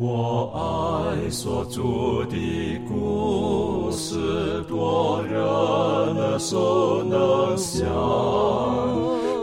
[0.00, 1.82] 我爱所著
[2.30, 7.84] 的故事，多人耳熟能想，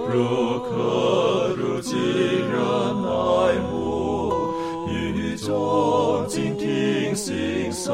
[0.07, 2.57] 如可如今人
[3.03, 4.31] 爱慕，
[4.87, 7.93] 语中静听心声，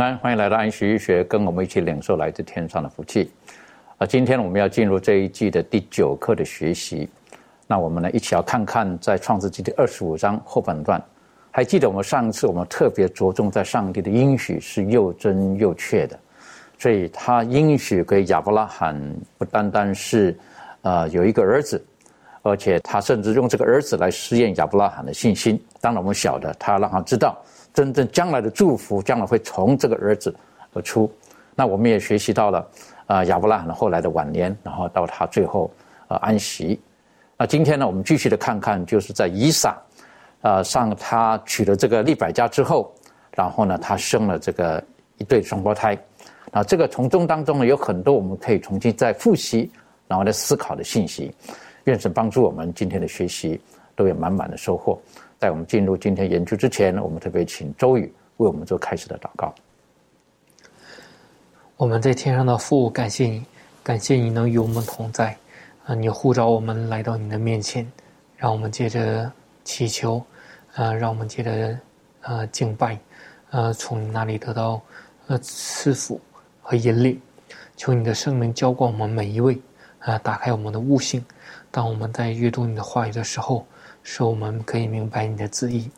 [0.00, 3.30] 安，欢迎来到安息医学，跟我们一起领受来自天上的福气。
[3.98, 7.06] 啊，今天我们要进入这一季的第九课的学习。
[7.66, 11.02] 那我们呢，一起要看看在创世纪第二十五章后半段。
[11.50, 16.18] 还记得我们上一次我们特别着重在上帝的应许是又真又确的，
[16.78, 18.98] 所以他应许给亚伯拉罕
[19.36, 20.34] 不单单是
[20.80, 21.84] 呃有一个儿子，
[22.40, 25.62] 而且他甚至用这个儿子来试验亚伯拉罕的信心。
[25.78, 27.36] 当然我们晓得，他让他知道
[27.72, 30.34] 真正将来的祝福将来会从这个儿子
[30.72, 31.10] 而出。
[31.54, 32.68] 那我们也学习到了
[33.06, 35.70] 啊亚伯拉罕后来的晚年，然后到他最后
[36.08, 36.80] 呃安息。
[37.36, 39.76] 那今天呢，我们继续的看看，就是在以撒。
[40.42, 42.90] 呃，上他娶了这个利百加之后，
[43.36, 44.82] 然后呢，他生了这个
[45.18, 45.98] 一对双胞胎。
[46.50, 49.70] 啊，这个从中当中呢，有很多我们可以重新再复习，
[50.08, 51.30] 然后来思考的信息。
[51.84, 53.60] 愿神帮助我们今天的学习
[53.94, 54.98] 都有满满的收获。
[55.40, 58.02] 在我们进入今天研究之前呢，我们特别请周宇
[58.36, 59.54] 为我们做开始的祷告。
[61.78, 63.42] 我们在天上的父，感谢你，
[63.82, 65.34] 感谢你能与我们同在。
[65.86, 67.90] 啊，你呼召我们来到你的面前，
[68.36, 69.32] 让我们接着
[69.64, 70.22] 祈求。
[70.74, 71.78] 呃，让我们接着
[72.20, 72.98] 呃敬拜，
[73.50, 74.78] 呃，从你那里得到
[75.26, 76.20] 呃赐福
[76.60, 77.18] 和引领。
[77.78, 79.58] 求你的圣灵浇灌我们每一位，
[80.00, 81.24] 啊，打开我们的悟性。
[81.70, 83.66] 当我们在阅读你的话语的时候，
[84.02, 85.90] 使我们可以明白你的旨意，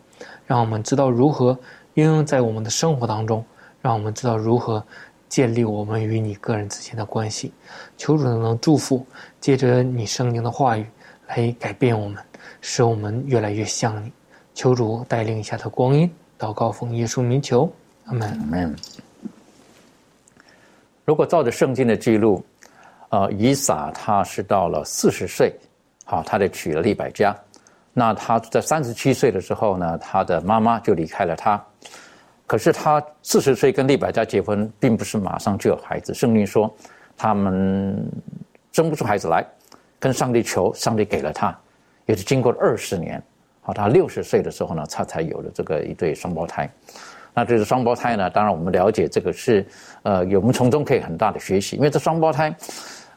[0.47, 1.59] 让我们知道如何
[1.95, 3.45] 应用在我们的生活当中，
[3.81, 4.85] 让我们知道如何
[5.29, 7.53] 建立我们与你个人之间的关系。
[7.97, 9.07] 求主能祝福，
[9.41, 10.87] 借着你圣灵的话语
[11.29, 12.23] 来改变我们，
[12.61, 14.13] 使我们越来越像你。
[14.55, 17.73] 求主带领一下的光阴，祷告奉耶稣名求，
[18.05, 18.29] 阿门。
[18.29, 18.77] 阿门。
[21.05, 22.45] 如果照着圣经的记录，
[23.09, 25.55] 呃，以撒他是到了四十岁，
[26.05, 27.37] 好，他就娶了利百加。
[27.92, 31.62] 那他在三十七岁的时候呢，他的妈妈就离开了他。
[32.47, 36.12] 可是他四十岁跟利百加结婚，并不是马上就有孩子。
[36.12, 36.75] 圣经说，
[37.16, 37.97] 他们
[38.72, 39.47] 生不出孩子来，
[39.98, 41.56] 跟上帝求，上帝给了他，
[42.06, 43.22] 也是经过了二十年。
[43.62, 46.70] 好，他六十岁的时候呢，他才有了这个一对双胞胎。
[47.32, 49.66] 那这个双胞胎呢，当然我们了解这个是，
[50.03, 52.54] 呃，我们从中可以很大的学习，因为这双胞胎，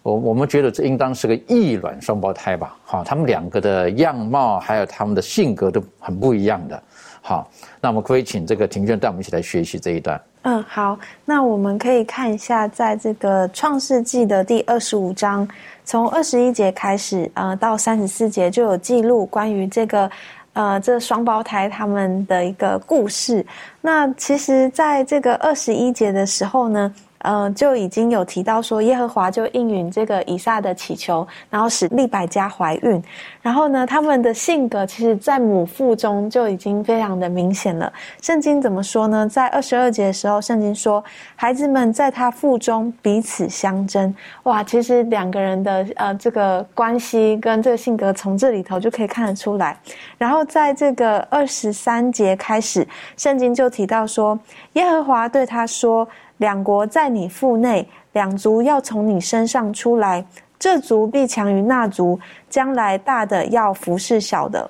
[0.05, 2.77] 我我们觉得这应当是个异卵双胞胎吧。
[2.83, 6.79] 好，他们两个的样貌还有他们的性格都很不一样的。
[7.23, 7.49] 好，
[7.81, 10.21] 那我们可以请这个庭娟带我们一起来学习这一段。
[10.43, 10.95] 嗯，好，
[11.25, 15.47] 那我们可以看一下，在这个创世纪的第二十五章，
[15.83, 20.07] 从二十一节开始，呃，到三十四节就有记录关于这个。
[20.53, 23.45] 呃，这双胞胎他们的一个故事。
[23.81, 26.93] 那其实，在这个二十一节的时候呢。
[27.25, 33.03] 呃，就已经有提到说，耶和华就应允这个以撒的祈求，然后使利百加怀孕。
[33.41, 37.91] 然后呢，他们的性格其实，在母腹中就已经非常的明显了。
[38.21, 39.27] 圣经怎么说呢？
[39.27, 41.03] 在二十二节的时候，圣经说，
[41.35, 44.13] 孩子们在他腹中彼此相争。
[44.43, 49.75] 哇，其实两个人的呃这个关系跟这个性格，从这里头就可以看得出来。
[50.17, 52.87] 然后在这个二十三节开始，
[53.17, 54.37] 圣经就提到说，
[54.73, 56.07] 耶和华对他说。
[56.37, 60.25] 两国在你腹内，两族要从你身上出来，
[60.59, 64.69] 这族必强于那族，将来大的要服侍小的。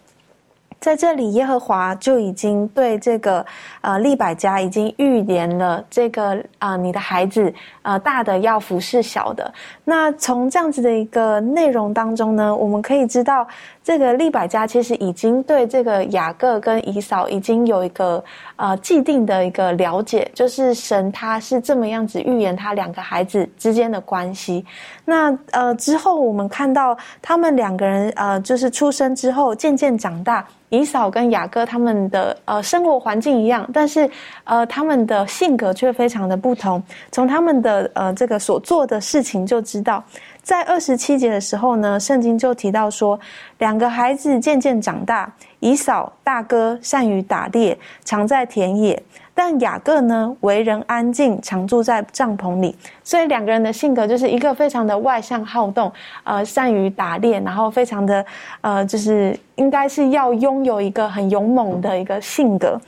[0.78, 3.44] 在这里，耶和华就已经对这个
[3.82, 7.52] 呃利百加已经预言了这个啊，你的孩子
[7.82, 9.52] 呃大的要服侍小的。
[9.84, 13.48] 那从这样子的一个内容当中呢，我们可以知道，
[13.84, 18.24] 这个利百加其实已经对这个雅各跟以扫已经有一个
[18.56, 24.66] 呃既定的一个了解，就是神他是这么样子预言他两个孩子之间的关系。
[25.04, 30.46] 那呃之后我们看到他们两个人呃就是出生之后渐渐长大。
[30.70, 34.10] 以扫跟雅各他们的呃生活环境一样，但是
[34.44, 36.82] 呃他们的性格却非常的不同。
[37.12, 40.04] 从他们的呃这个所做的事情就知道，
[40.46, 43.20] 在二十七节的时候呢，圣经就提到说，
[43.58, 49.02] 两个孩子渐渐长大，以扫大哥善于打猎，常在田野。
[49.34, 52.76] 但雅各呢，为人安静，常住在帐篷里。
[53.04, 55.92] 所以两个人的性格就是一个非常的外向好动，
[56.24, 58.24] 呃，善于打猎，然后非常的
[58.62, 62.80] 呃，就是应该是要拥有一个很勇猛的一个性格。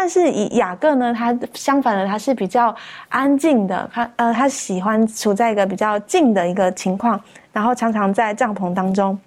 [0.00, 2.72] 但是以雅各呢，他相反的，他是比较
[3.08, 7.20] 安静的，他呃，他喜欢处在一个比较静的一个情况，
[7.52, 9.18] 然后常常在帐篷当中。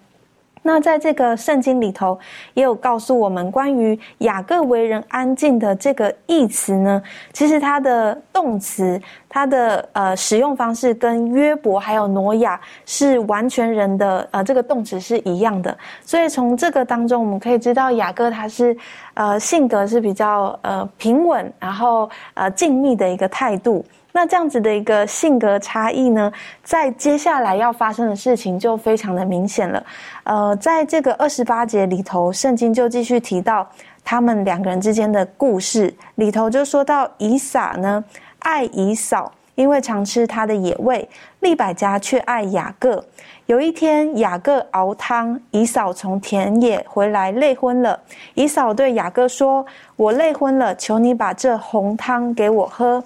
[0.64, 2.18] 那在这个圣经里头，
[2.54, 7.02] 也有告诉我们关于雅各为人安静的这个义词呢。
[7.34, 15.76] 其实它的动词，它的呃使用方式跟约伯还有挪亚是完全人的呃这个动词是一样的。
[16.06, 18.78] 所以从这个当中，我们可以知道雅各他是
[19.16, 23.84] 呃性格是比较呃平稳，然后呃静谧的一个态度。
[24.14, 26.32] 那这样子的一个性格差异呢，
[26.64, 29.84] 在接下来要发生的事情就非常的明显了。
[30.24, 33.68] 呃，在这个二十八节里头，圣经就继续提到
[34.04, 38.04] 他们两个人之间的故事，里头就说到以撒呢
[38.40, 41.08] 爱以扫，因为常吃他的野味；
[41.40, 43.04] 利百加却爱雅各。
[43.46, 48.00] 有一天，雅各熬汤，以扫从田野回来累昏了。
[48.34, 49.66] 以扫对雅各说
[49.98, 53.04] ：“我累昏了，求你把这红汤给我喝。”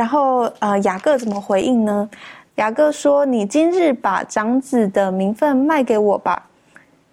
[0.00, 2.08] 然后，呃，雅各怎么回应呢？
[2.54, 6.48] 雅各说：“你今日把长子的名分卖给我吧。”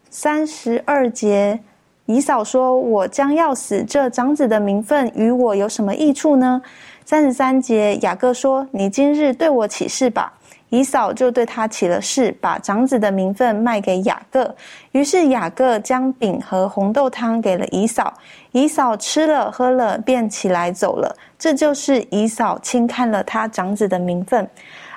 [0.09, 1.59] 三十二节，
[2.05, 6.61] 以扫说：“我将要死，这长子的名分与我有什么益处呢？”
[7.03, 10.31] 三十三节，雅各说：“你今日对我起誓吧。”
[10.69, 14.53] 姨嫂就对他起了誓，把长子的名分卖给雅各。
[14.91, 18.13] 于是雅各将饼和红豆汤给了姨嫂，
[18.51, 21.15] 姨嫂吃了喝了，便起来走了。
[21.39, 24.49] 这就是姨嫂轻看了他长子的名分。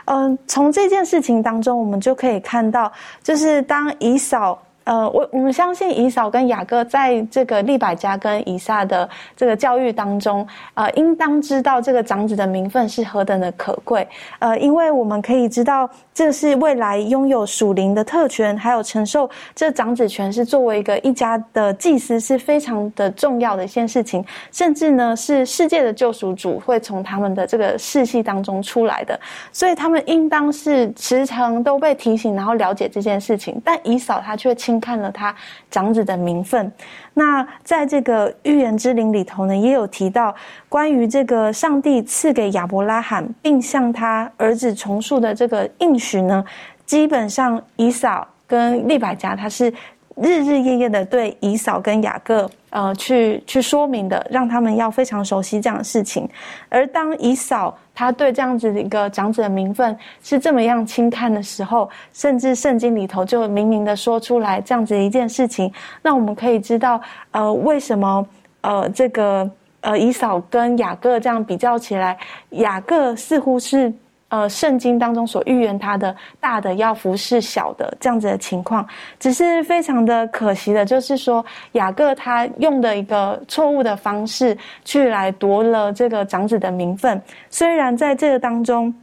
[0.07, 2.91] 嗯，从这件事情当中，我们就可以看到，
[3.23, 4.61] 就是当姨嫂。
[4.85, 14.07] 呃，我我们相信以扫跟雅各在这个利百加跟以撒的这个教育当中，呃，应当知道这个长子的名分是何等的可贵。
[14.39, 24.25] 呃，因为我们可以知道，这是未来拥有属灵的特权，还有承受这长子权，是作为一个一家的祭司是非常的重要的一件事情。
[24.51, 29.19] 甚至呢，是世界的救赎主会从他们的这个世系当中出来的，
[29.53, 33.61] 所以他们应当是时常都被提醒，然后了解这件事情。
[33.65, 35.35] 但以扫他却轻看了他
[35.71, 36.73] 长子的名分。
[37.15, 40.35] 那在这个预言之灵里头呢，也有提到
[40.69, 46.45] 关于这个上帝赐给亚伯拉罕，并向他儿子重塑的这个应许呢，
[46.87, 49.73] 基本上以扫跟利百加他是。
[50.17, 56.29] 日日夜夜的对以扫跟雅各，呃，去去说明的，让他们要非常熟悉这样的事情。
[56.69, 65.73] 而当以扫他对这样子的一个长者的名分是这么样轻看的时候，甚至圣经里头就明明的说出来这样子一件事情，
[66.03, 67.01] 那我们可以知道，
[67.33, 68.27] 呃，为什么
[68.61, 69.51] 呃这个
[69.81, 72.17] 呃以扫跟雅各这样比较起来，
[72.51, 73.93] 雅各似乎是。
[74.31, 78.87] 呃，圣经当中所预言他的大的要服侍小的这样子的情况，
[79.19, 87.21] 只是非常的可惜的，就是说雅各他用的一个错误的方式去来夺了这个长子的名分。
[87.51, 88.95] 虽然在这个当中，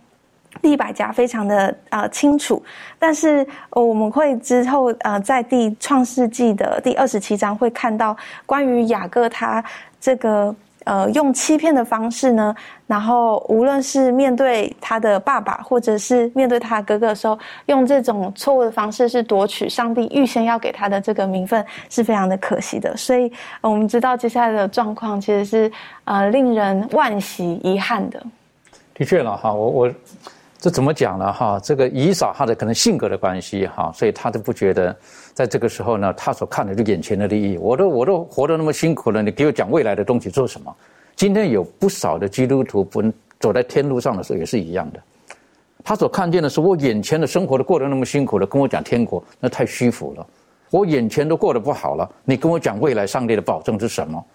[0.62, 2.64] 利百家非常的呃清楚，
[2.98, 8.16] 但是我们会之后呃在第创世纪的第二十七章会看到
[8.46, 9.62] 关于雅各他
[10.00, 10.56] 这个。
[10.88, 12.56] 呃，用欺骗的方式呢，
[12.88, 22.96] 然后无论是面对他的爸爸，或者是面对他哥哥的时候，用这种错误的方式是夺取上帝预先要给他的这个名分，是非常的可惜的。
[22.96, 23.30] 所以，
[23.60, 25.70] 我们知道接下来的状况其实是
[26.06, 28.24] 呃令人惋惜、遗憾的。
[28.96, 29.94] 的确了哈，我我
[30.60, 31.60] 这怎么讲呢哈？
[31.64, 34.96] 这个以扫他的可能性格的关系哈，所以他都不觉得。
[35.34, 37.58] 在这个时候呢，他所看的就眼前的利益。
[37.58, 40.76] 我都我都活得那么辛苦了，你给我讲未来的东西做什么？
[41.16, 43.04] 今天有不少的基督徒不
[43.40, 45.00] 走在天路上的时候也是一样的。
[45.84, 50.26] 他所看见的是我眼前的生活都过得那么辛苦了，跟我讲天国那太虚浮了。
[50.72, 54.26] 我眼前都过得不好了，你跟我讲未来上帝的保证是什么？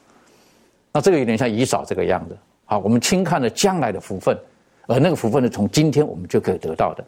[0.93, 2.39] 那这个有点像以扫这个样子。
[2.65, 4.39] 好，我们轻看了将来的福分，
[4.87, 7.05] 而那个福分呢从今天我们就可以得到的。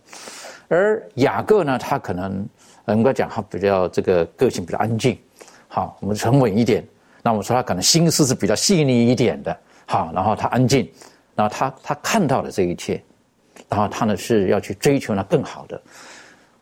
[0.69, 2.47] 而雅各呢，他可能。
[2.89, 5.19] 应该讲他比较这个个性比较安静，
[5.69, 6.85] 好，我们沉稳一点。
[7.23, 10.87] 那我们说他可能心思是比较细腻一点的，好，然后他安静，
[11.35, 13.03] 然后他他看到了这一切，
[13.71, 15.81] 然后他呢是要去追求那更好的。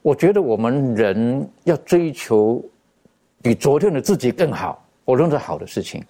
[0.00, 2.64] 我觉得我们人要追求
[3.42, 6.04] 比昨天的自己更好，我认为好的事情。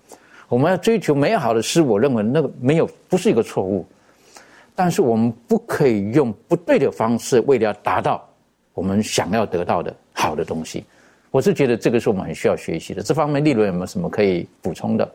[0.46, 3.86] 我们要追求美好的事，我认为那个没有不是一个错误，
[4.74, 8.26] 但是我们不可以用不对的方式，为了要达到
[8.74, 10.84] 我们想要得到的好的东西。
[11.30, 13.02] 我是觉得这个是我们很需要学习的。
[13.02, 15.10] 这方面，利润有没有什么可以补充的？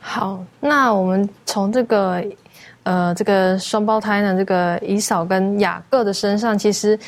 [0.00, 2.22] 好，那我们从这个
[2.82, 6.98] 呃这个双胞胎呢，这个以扫跟雅各的身上，其实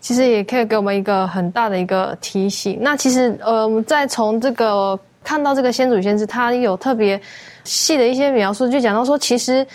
[0.00, 2.78] 其实也可以给我们一个很大的一个提醒。
[2.80, 4.98] 那其实呃，我们再从这个。
[5.24, 7.20] 看到这个先祖先知，他有特别
[7.62, 9.66] 细的一些描述，就讲到说，其实。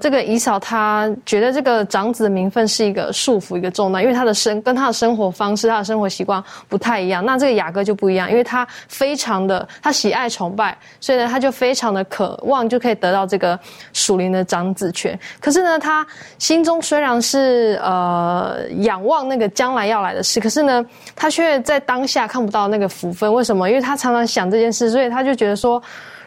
[0.00, 7.22] 这个姨嫂她觉得这个长子的名分是一个束缚，一个重担，因为他的生跟他的生活方式、他的生活习惯不太一样。
[7.22, 13.60] 那这个雅各就不一样，因为他非常的他喜爱崇拜，所以呢他就非常的渴望就可以得到这个
[13.92, 15.18] 属灵的长子权。
[15.38, 16.06] 可是呢，他
[16.38, 20.82] 心中虽然是呃仰望那个将来要来的事，可是呢，
[21.14, 23.30] 他却在当下看不到那个福分。
[23.34, 23.68] 为什么？
[23.68, 25.82] 因为他常常想这件事，所以他就觉得说，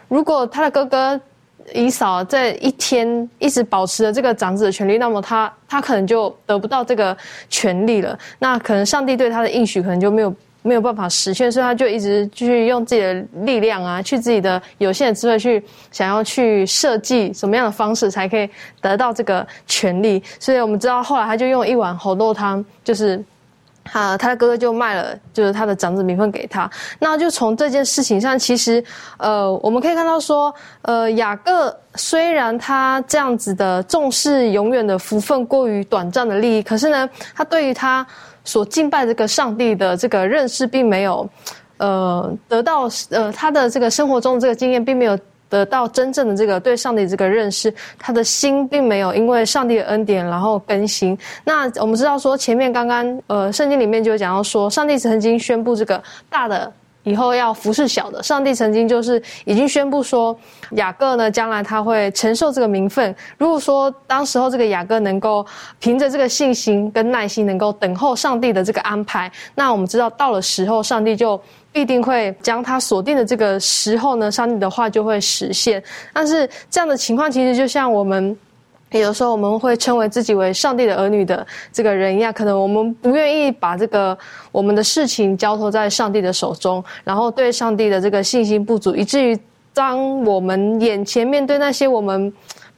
[0.07, 1.19] 如果他的哥哥。
[1.73, 7.15] 姨嫂在一天一直保持着这个长子的权利，那么他他可能就得不到这个
[7.49, 8.17] 权利了。
[8.39, 13.13] 那可能上帝对他的应许可能就没有没有办法实现，所以他就一直去用自己的
[13.45, 18.49] 力量啊，去自己的有限的智慧去想要去设计什么样的方式才可以
[18.81, 20.21] 得到这个权利。
[20.39, 23.23] 所以我们知道后来他就用一碗红豆汤，就是。
[23.91, 26.69] 啊，他的哥哥就卖了，就是他的长子名分给他。
[26.99, 28.83] 那就从这件事情上，其实，
[29.17, 38.05] 呃，我们可以看到说，呃，雅各虽然他这样子的重视永远的福分过于短暂的利益，可是呢，他对于他
[38.45, 41.29] 所敬拜这个上帝的这个认识，并没有，
[41.77, 45.19] 呃，得到呃他的这个生活中的这个经验，并没有。
[45.53, 51.15] 得到真正的这个对上帝这个认识，他的心并没有因为上帝的恩典然后更新。
[51.43, 58.23] 那我们知道说，前面刚刚呃圣经里面就有讲到说，上帝曾经宣布这个大的以后要服侍小的。
[58.23, 60.35] 上帝曾经就是已经宣布说，
[60.71, 63.15] 雅各呢将来他会承受这个名分。
[63.37, 65.45] 如果说当时候这个雅各能够
[65.77, 71.39] 凭着这个信心跟耐心，能够等候上帝的这个安排，那我们知道到了时候，上帝就。
[71.73, 75.83] 必定会将他锁定的这个时候呢，上帝的话就会实现。
[76.13, 78.37] 但是这样的情况，其实就像我们
[78.91, 84.17] 有时候我们会称为自己为上帝的儿女的这个人一样，可能我们不愿意把这个
[84.51, 89.37] 我们的事情交托在上帝的手中，然后对上帝的这个信心不足，以至于
[89.73, 92.31] 当我们眼前面对那些我们。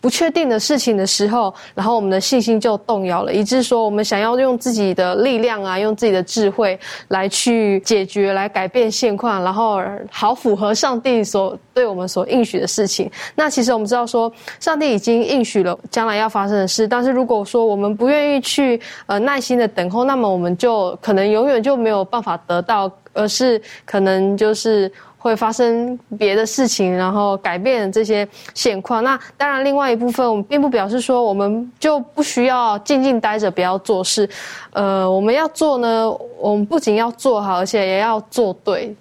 [0.06, 9.82] 不确定的事情的时候，然后我们的信心就动摇了，以致说我们想要用自己的力量啊，用自己的智慧来去解决、来改变现况，然后
[10.12, 13.10] 好符合上帝所对我们所应许的事情。
[13.34, 24.92] 那其实我们知道说，上帝已经应许了将来要发生的事，但是如果说我们不愿意去呃耐心的等候，那么我们就可能永远就没有办法得到，而是可能就是。
[25.26, 29.04] 会发生别的事情，然后改变这些现况。
[29.04, 34.30] 那当然，另外一部分我们并不表示说我们就不需要静静待着不要做事。
[34.72, 38.96] 呃，我们要做呢，我们不仅要做好，而且也要做对。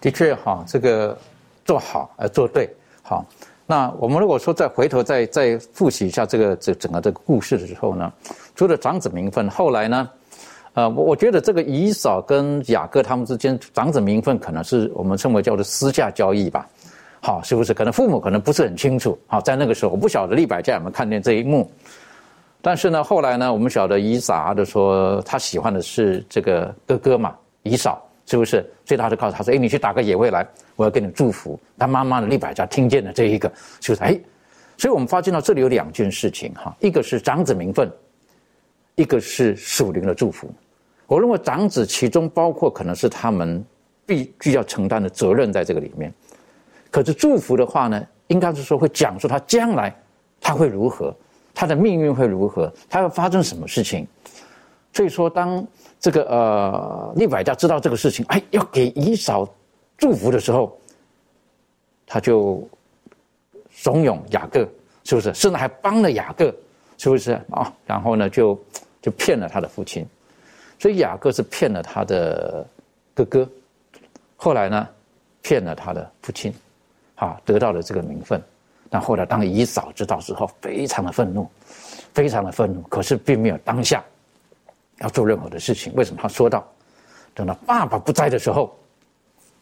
[0.00, 1.18] 的确，哈，这个
[1.64, 3.26] 做好呃做对，好。
[3.66, 8.12] 那我们如果说再回头再再复习一下这个这整个这个故事的时候呢，
[8.54, 10.08] 除了长子名分，后来呢？
[10.74, 16.68] 呃，我我觉得这个以扫跟雅各他们之间长子名分可能是我们称为叫做私下交易吧，
[17.20, 17.74] 好，是不是？
[17.74, 19.18] 可能父母可能不是很清楚。
[19.26, 21.70] 好，在那个时候，我不晓得利百家有没有看见这一幕。
[22.62, 28.64] 但是呢，后来呢，我们晓得以撒的说他喜欢的是这个哥哥嘛，以扫是不是？
[28.84, 30.46] 所以他就告诉他说：“哎，你去打个野味来，
[30.76, 33.50] 我要给你祝福。”他妈妈的利百家听见了这一个，
[33.80, 34.16] 就是哎，
[34.76, 37.90] 所以我们发现到这里有两件事情哈，一个是长子名分。
[38.94, 40.50] 一个是属灵的祝福，
[41.06, 43.64] 我认为长子其中包括可能是他们
[44.04, 46.12] 必须要承担的责任在这个里面。
[46.90, 49.94] 可是祝福的话呢，应该是说会讲述他将来
[50.40, 51.14] 他会如何，
[51.54, 54.06] 他的命运会如何，他要发生什么事情。
[54.92, 55.64] 所以说，当
[56.00, 59.48] 这个呃利百加知道这个事情，哎，要给以扫
[59.96, 60.76] 祝福的时候，
[62.04, 62.68] 他就
[63.70, 64.68] 怂恿雅各，
[65.04, 65.32] 是不是？
[65.32, 66.52] 甚至还帮了雅各，
[67.00, 67.72] 是不是啊？
[67.84, 68.56] 然后呢，就。
[69.02, 70.06] 就骗了他的父亲，
[70.78, 72.66] 所以雅各是骗了他的
[73.14, 73.48] 哥哥，
[74.36, 74.86] 后来呢，
[75.40, 76.52] 骗了他的父亲，
[77.14, 78.38] 啊，得到了这个名分。
[78.90, 81.48] 但后来当姨嫂知道之后，非常的愤怒，
[82.12, 82.82] 非常的愤怒。
[82.90, 84.04] 可是并没有当下
[84.98, 85.90] 要做任何的事情。
[85.94, 86.20] 为什么？
[86.20, 86.62] 他说道
[87.32, 88.78] ：“等到爸爸不在的时候，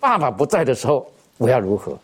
[0.00, 1.96] 爸爸不在的时候，我要如何？”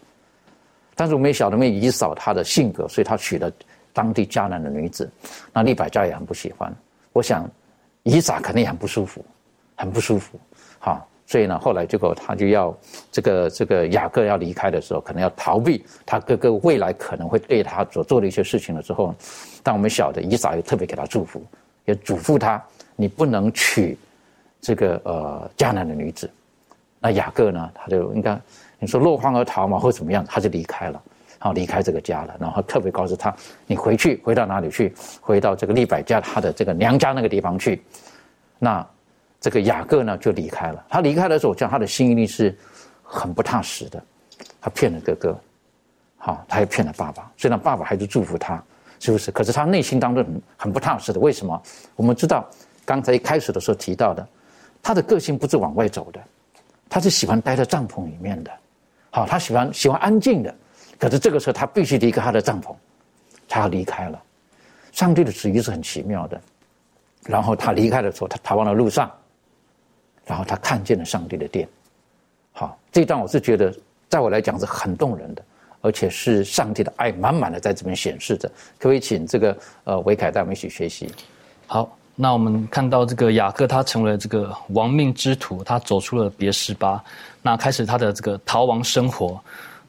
[0.94, 3.50] 但是我们也晓得，因为姨嫂她的性格，所以她娶了
[3.94, 5.10] 当地迦南的女子，
[5.52, 6.70] 那利百加也很不喜欢。
[7.14, 7.48] 我想，
[8.02, 9.24] 以撒肯定很不舒服，
[9.76, 10.38] 很不舒服，
[10.78, 12.76] 好，所以呢，后来结果他就要
[13.10, 19.14] 这个这个雅各要离开的时候，可能要逃避他哥哥未来可能会对他所做的一些事情了之后，
[19.62, 21.42] 但我们晓得以撒又特别给他祝福，
[21.84, 22.62] 也嘱咐他，
[22.96, 23.96] 你不能娶
[24.60, 26.28] 这个呃迦南的女子。
[26.98, 28.38] 那雅各呢，他就应该
[28.78, 31.02] 你说落荒而逃嘛，或怎么样，他就离开了，
[31.44, 33.36] 然后离开这个家了，然后特别告诉他，
[33.66, 34.94] 你回去回到哪里去？
[35.20, 37.84] 回到这个利百家他的这个娘家那个地方去。
[38.58, 38.84] 那。
[39.40, 40.82] 这个雅各呢就离开了。
[40.88, 42.56] 他离开的时候，我讲他的心一定是
[43.02, 44.02] 很不踏实的。
[44.58, 45.38] 他骗了哥哥，
[46.16, 47.30] 好，他也骗了爸爸。
[47.36, 48.64] 虽然爸爸还是祝福他，
[48.98, 49.30] 是不是？
[49.30, 51.20] 可是他内心当中很很不踏实的。
[51.20, 51.62] 为什么？
[51.94, 52.48] 我们知道，
[52.86, 54.26] 刚才一开始的时候提到的，
[54.82, 56.18] 他的个性不是往外走的，
[56.88, 58.50] 他是喜欢待在帐篷里面的。
[59.10, 60.54] 好，他喜欢喜欢安静的。
[60.98, 62.74] 可是这个时候，他必须离开他的帐篷，
[63.48, 64.20] 他要离开了。
[64.92, 66.40] 上帝的旨意是很奇妙的。
[67.24, 69.10] 然后他离开的时候，他逃亡的路上。
[70.26, 71.68] 然后他看见了上帝的殿，
[72.50, 73.70] 好，这段我是觉得，
[74.08, 75.44] 在我来讲是很动人的，
[75.82, 78.48] 而且是上帝的爱满满的在这边显示着。
[78.78, 81.12] 可不可以请这个呃维凯带我们一起学习？
[81.66, 87.04] 好，那我们看到这个雅各他成为这个亡命之徒，他走出了别示巴，
[87.42, 89.38] 那开始他的这个逃亡生活。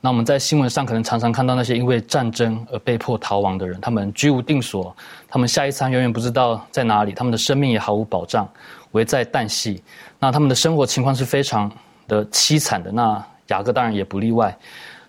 [0.06, 4.96] 那我们在新闻上可能常常看到那些因为战争而被迫逃亡的人，他们居无定所，
[5.28, 8.48] 他们下一餐永远不知道在哪里，他们的生命也毫无保障，
[8.92, 9.82] 危在旦夕。
[10.20, 11.72] 那他们的生活情况是非常
[12.08, 12.92] 的凄惨的。
[12.92, 14.56] 那雅各当然也不例外。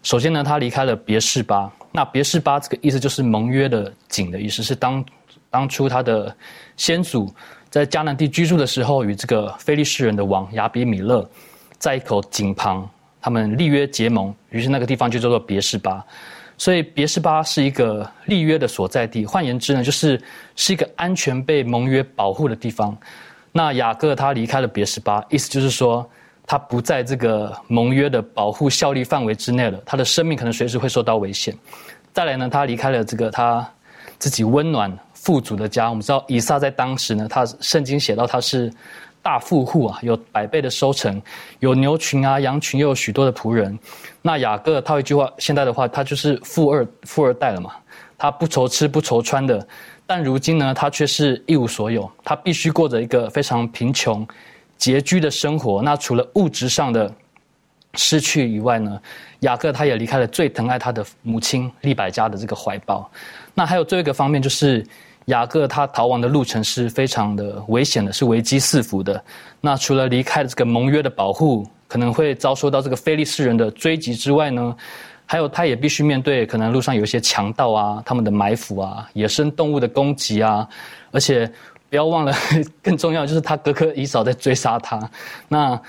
[0.03, 1.71] 首先呢，他离开了别示巴。
[1.93, 5.05] 那别示巴这个意思就是盟约的井的意思，是当
[5.51, 6.35] 当初他的
[6.79, 7.31] 先祖
[7.69, 11.29] 在迦南地居住的时候，与这个非利士人的王亚比米勒
[11.77, 12.89] 在一口井旁。
[13.27, 16.01] 他们立约结盟，于是那个地方就叫做别示巴，
[16.57, 19.27] 所以别示巴是一个立约的所在地。
[19.27, 20.23] 换言之呢，就是
[20.55, 22.97] 是一个安全被盟约保护的地方。
[23.51, 26.09] 那雅各他离开了别示巴，意思就是说
[26.47, 31.53] 他不在这个盟约的保护效力范围之内了，他的生命可能随时会受到危险。
[32.13, 33.69] 再来呢，他离开了这个他
[34.21, 35.89] 自己温暖富足的家。
[35.89, 38.73] 我们知道以撒在当时呢，他圣经写到他是。
[39.27, 41.21] 大富户啊，有百倍的收成，
[41.59, 43.77] 有牛群啊、羊群，又有许多的仆人。
[44.23, 47.73] 那雅各套一句话，现在的话，他就是富二富二代了嘛。
[48.17, 49.67] 他不愁吃不愁穿的，
[50.07, 52.09] 但如今呢，他却是一无所有。
[52.23, 54.25] 他必须过着一个非常贫穷、
[54.79, 55.83] 拮据的生活。
[55.83, 57.13] 那除了物质上的
[57.95, 59.01] 失去以外呢，
[59.41, 63.11] 雅各他也离开了最疼爱他的母亲利百加的这个怀抱。
[63.55, 64.87] 那还有最后一个方面就是。
[65.27, 69.23] 雅各他逃亡的路程是非常的危险的，是危机四伏的。
[69.61, 74.77] 那除了离开这个盟约的保护，可能会遭受到这个非利士人的追击之外呢，
[75.25, 80.69] 还有他也必须面对可能路上有一些强盗啊、他们的埋伏啊、野生动物的攻击啊，
[81.11, 81.51] 而且
[81.91, 82.33] 不要忘了，
[82.81, 85.11] 更重要就是他哥哥以扫在追杀他。
[85.49, 85.81] 那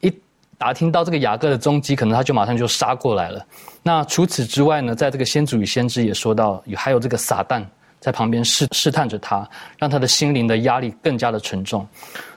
[0.00, 0.12] 一
[0.58, 3.42] 打听到这个雅各的踪迹，可能他就马上就杀过来了。
[3.82, 7.64] 那除此之外呢，在这个先祖与先知也说到，还有这个撒旦。
[8.04, 11.88] 在旁边试试探着他，让他的心灵的压力更加的沉重。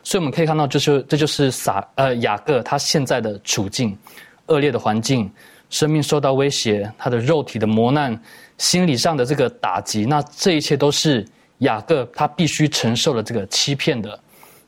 [0.01, 3.97] 所以我们可以看到，就是这就是撒呃雅各他现在的处境，
[4.45, 5.29] 恶劣的环境，
[5.69, 8.17] 生命受到威胁，他的肉体的磨难，
[8.57, 11.27] 心理上的这个打击，那这一切都是
[11.57, 14.17] 雅各他必须承受的这个欺骗的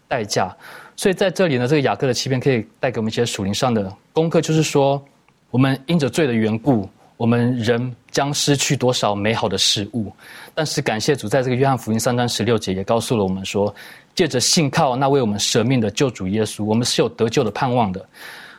[0.05, 0.53] 代价。
[0.97, 5.01] 所以在这里呢，这个雅各的欺骗可以带给我们一些属灵上的功课，就是说，
[5.49, 6.89] 我们因着罪的缘故。
[7.15, 10.11] 我们人将失去多少美好的事物，
[10.55, 13.73] 但是感谢主，在这个约翰福音三章十六节也告诉了我们说，
[14.15, 18.03] 借着信靠那为我们舍命的救主耶稣，我们是有得救的盼望的。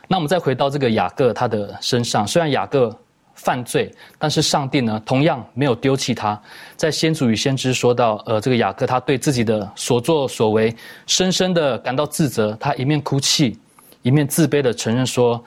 [0.07, 2.95] 那我们再回到这个雅各他的身上，虽然雅各
[3.33, 6.39] 犯罪，但是上帝呢同样没有丢弃他。
[6.75, 10.73] 在先祖与先知说到，呃，这个雅各他对自己的所作所为
[11.07, 13.57] 深深的感到自责，他一面哭泣，
[14.01, 15.43] 一面自卑的承认说，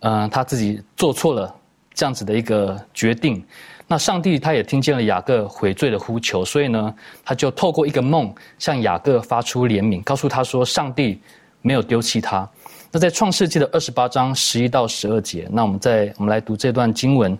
[0.00, 1.54] 嗯，他自己做错了。
[1.98, 3.44] 这样子的一个决定，
[3.88, 11.20] 那上帝他也听见了雅各悔罪的呼求，所以呢，他就透过一个梦向雅各发出怜悯，告诉他说，上帝
[11.60, 12.48] 没有丢弃他。
[12.92, 17.36] 那在创世纪的二十八章十一到十二节，那我们在我们来读这段经文，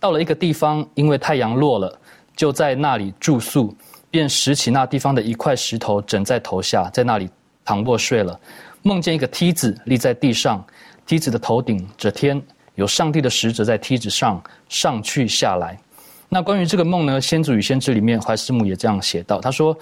[0.00, 1.96] 到了一个地方，因为太阳落了，
[2.34, 3.72] 就在那里住宿，
[4.10, 7.30] 便拾起那地方的一块石头枕在头下，在那里
[7.64, 8.36] 躺卧睡了，
[8.82, 10.66] 梦见一个梯子立在地上，
[11.06, 12.42] 梯子的头顶着天。
[12.80, 15.78] 有上帝的使者在梯子上上去下来。
[16.30, 17.20] 那关于这个梦呢？
[17.20, 19.76] 先祖与先知里面，怀斯姆也这样写道：他说，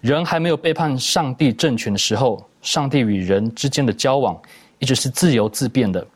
[0.00, 4.40] 人还没有背叛上帝政权的时候，上帝与人之间的交往
[4.78, 6.06] 一直是自由自变的。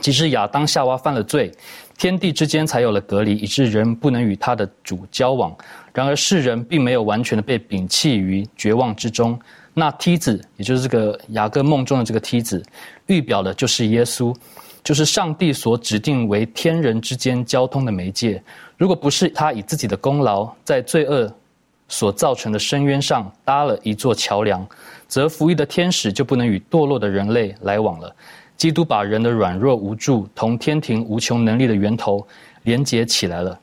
[0.00, 1.52] 即使亚当夏娃犯了罪，
[1.98, 5.54] 天地之间才有了隔离，以致人不能与他的主交往。
[5.92, 9.38] 然而世人并没有完全的被摒弃于绝望之中，
[9.74, 12.62] 那梯子，也就是这个雅各梦中的这个梯子，
[13.06, 14.32] 预表的就是耶稣，
[14.86, 18.40] 就是上帝所指定为天人之间交通的媒介。
[18.76, 21.28] 如果不是他以自己的功劳在罪恶
[21.88, 24.64] 所造成的深渊上搭了一座桥梁，
[25.08, 28.14] 则服役的天使就不能与堕落的人类来往了。
[28.56, 32.24] 基督把人的软弱无助同天庭无穷能力的源头
[32.62, 33.58] 连接起来了。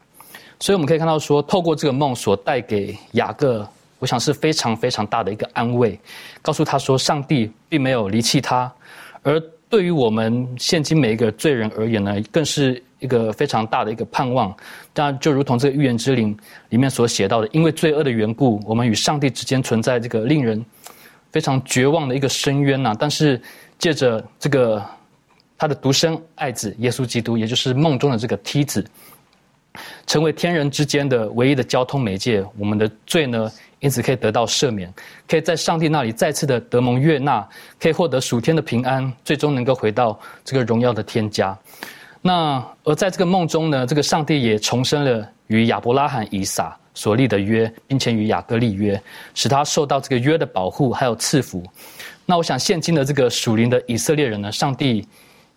[0.60, 3.66] 所以我们可以看到，说透过这个梦所带给雅各。
[3.98, 5.98] 我想是非常非常大的一个安慰，
[6.42, 8.70] 告诉他说，上帝并没有离弃他，
[9.22, 9.42] 而
[9.74, 14.56] 对于我们现今每一个罪人而言呢，更是一个非常大的一个盼望。
[14.94, 16.38] 当然，就如同这个预言之灵
[16.70, 20.64] 里面所写到的，因为罪恶的缘故，我们与上帝之间存在这个令人
[21.32, 22.96] 非常绝望的一个深渊呐。
[23.00, 23.42] 但是
[23.80, 24.80] 借着这个
[25.58, 28.86] 他的独生爱子耶稣基督，也就是梦中的这个梯子，
[30.06, 33.52] 成为天人之间的唯一的交通媒介，我们的罪呢？
[33.84, 34.92] 因此可以得到赦免，
[35.28, 37.46] 可以在上帝那里再次的得蒙悦纳，
[37.78, 41.58] 可以获得属天的平安，最终能够回到这个荣耀的天家。
[42.22, 49.00] 那而在这个梦中呢，这个上帝也重申了与亚伯拉罕、以撒所立的约，并且与雅各立约，
[49.36, 51.62] 使他受到这个约的保护还有赐福。
[52.26, 55.06] 那我想现今的这个属灵的以色列人呢，上帝。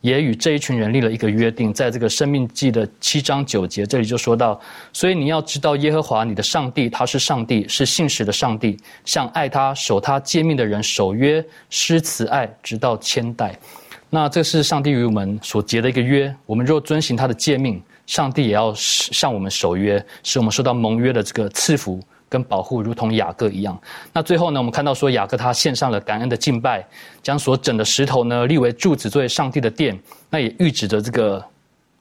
[0.06, 4.60] 也与这一群人立了一个约定，在这个生命记的七章九节，这里就说到：
[4.92, 13.58] 所以你要知道耶和华你的上帝，他是上帝，是信实的上帝，向爱他、守他诫命的人守约，施慈爱，直到千代。
[14.08, 16.32] 那这是上帝与我们所结的一个约。
[16.46, 22.00] 我们若遵行他的诫命，上帝也要向我们守约，使我们受到盟约的这个赐福。
[22.36, 23.80] 跟保护如同雅各一样。
[24.12, 26.86] 那最后呢，我们看到说雅各他献上了感恩的敬拜，
[27.22, 29.98] 将所整的石头呢立为柱子，作为上帝的殿。
[30.28, 31.42] 那也预指着这个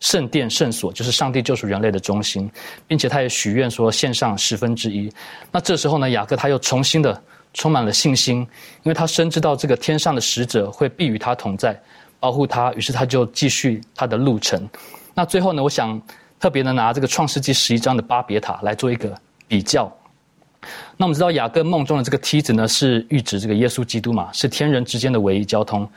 [0.01, 2.51] 圣殿圣所，就是上帝救赎人类的中心，
[2.85, 5.09] 并且他也许愿说献上十分之一。
[5.53, 8.39] 那这时候呢，雅各他又重新的充满了信心，
[8.83, 11.79] 因为他深知到这个天上的使者会必与他同在，
[12.19, 12.73] 保护他。
[12.73, 14.67] 于是他就继续他的路程。
[15.13, 16.01] 那最后呢，我想
[16.41, 19.15] 特别的拿这个创世纪十一章的巴别塔来做一个
[19.47, 19.89] 比较。
[20.97, 25.87] 那我们知道雅各梦中的这个梯子呢，是预指这个耶稣基督嘛，是天人之间的唯一交通，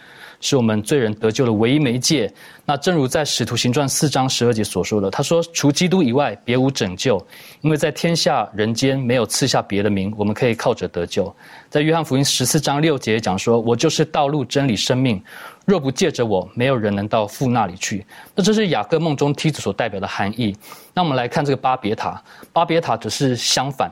[0.41, 2.33] 是我们罪人得救的唯一媒介。
[2.65, 7.25] 那正如在使徒行传四章十二节所说的，他说：“除基督以外，别无拯救，
[7.63, 11.35] 因为在天下人间没有赐下别的名，我们可以靠着得救。”
[11.71, 15.23] 在约翰福音十四章六节讲说：“我就是道路、真理、生命，
[15.65, 18.05] 若不借着我，没有人能到父那里去。”
[18.35, 20.55] 那这是雅各梦中梯子所代表的含义。
[20.93, 23.91] 那我们来看这个巴别塔，巴别塔只是相反。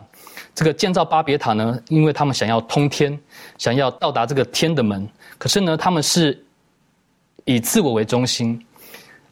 [0.56, 3.16] 这个建造巴别塔呢，因为他们想要通天，
[3.58, 6.42] 想要到达这个天的门，可是呢，他们是
[7.44, 8.58] 以自我为中心，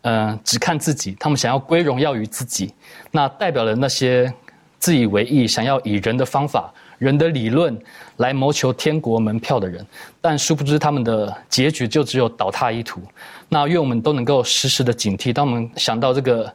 [0.03, 2.75] 呃，只看自己，他们想要归荣耀于自己，
[3.11, 4.31] 那代表了那些
[4.79, 7.75] 自以为意、想要以人的方法、人的理论
[8.19, 9.85] 来谋求天国门票的人，
[10.21, 13.01] 但殊不知他们的结局就只有倒塌一途。
[13.49, 16.55] 那愿我们都能够时时的警惕，当我们想到这个。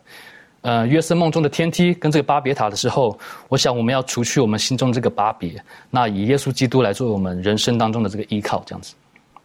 [0.62, 3.18] 呃，约瑟梦中的天梯跟这个巴别塔的时候，
[3.48, 5.56] 我想我们要除去我们心中这个巴别，
[5.90, 8.94] 那以耶稣基督来作为我们人生当中的这个依靠，这样子。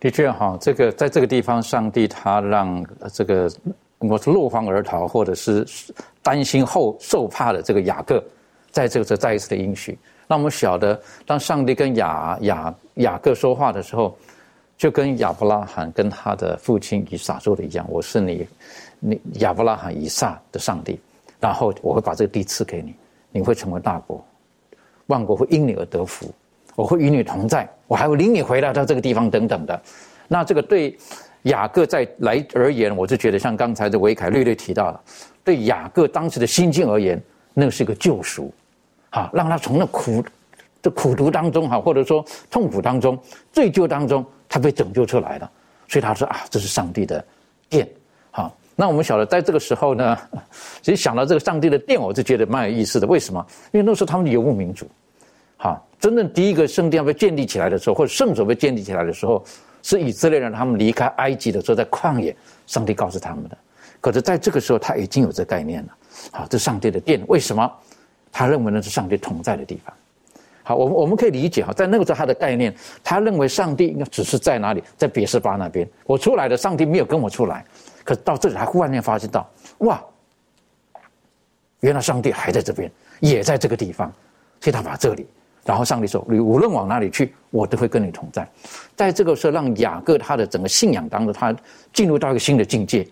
[0.00, 3.48] 的确哈，这个在这个地方，上帝他让这个
[3.98, 5.64] 我是落荒而逃，或者是
[6.20, 8.22] 担心后受怕的这个雅各，
[8.70, 9.96] 在这个这再一次的应许，
[10.27, 14.14] 让我们晓得，当上帝跟雅雅雅各说话的时候，
[14.77, 18.46] 就跟亚伯拉罕跟他的父亲以撒说的一样，我是你。
[19.07, 20.99] 你亚伯拉罕、以撒的上帝，
[21.38, 22.95] 然后我会把这个地赐给你，
[23.31, 24.25] 你会成为大国，
[25.09, 26.33] 万国会因你而得福，
[26.75, 29.79] 我会与你同在，我还会领你回来到这个地方等等的。
[30.27, 30.97] 那这个对
[31.43, 34.99] 雅各在来而言，我就觉得像刚才的维凯略略提到了，
[35.45, 38.51] 对雅各当时的心境而言，那是一个救赎，
[39.11, 40.25] 啊，让他从那苦
[40.81, 43.19] 的苦读当中哈，或者说痛苦当中、
[43.53, 45.51] 罪疚当中，他被拯救出来了。
[45.88, 47.23] 所以他说啊，这是上帝的
[47.69, 47.87] 殿，
[48.31, 48.57] 好。
[48.76, 50.18] 那我们晓得，在这个时候呢，
[50.82, 53.06] 其实想到这个上帝的殿，我就觉得蛮有意思的。
[53.06, 53.44] 为什么？
[53.72, 54.87] 因为那时候他们游牧民族，
[55.56, 59.44] 哈，真正第一个圣殿被建立起来的时候，或者圣所被建立起来的时候，
[59.82, 62.34] 是以色列人他们离开埃及的时候，在旷野，
[62.66, 63.56] 上帝告诉他们的。
[64.00, 65.88] 可是在这个时候，他已经有这概念了。
[66.32, 67.70] 好，这上帝的殿，为什么？
[68.32, 69.94] 他认为那是上帝同在的地方。
[70.64, 75.88] 好，我们我们可以理解哈，在那个时候他的概念，他认为上帝应该只是在哪里，在别是巴那边。
[76.06, 77.64] 我出来的，上帝没有跟我出来。
[78.05, 80.01] 可到这里，他忽然间发现到，哇，
[81.81, 82.90] 原来上帝还在这边，
[83.21, 84.12] 也在这个地方，
[84.61, 85.27] 所以他把这里，
[85.64, 88.47] 然后上帝说：“你无论往哪里去，我都会跟你同在。”
[88.95, 91.57] 在这个时候，让雅各他的整个信仰当中，他
[91.93, 93.09] 进入到一个新的境界，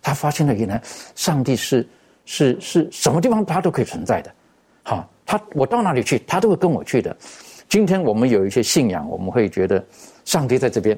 [0.00, 0.80] 他发现了原来
[1.14, 1.88] 上帝是
[2.24, 4.32] 是是什么地方他都可以存在的，
[4.84, 7.16] 好，他我到哪里去，他都会跟我去的。
[7.68, 9.84] 今天我们有一些信仰，我们会觉得
[10.24, 10.96] 上帝在这边，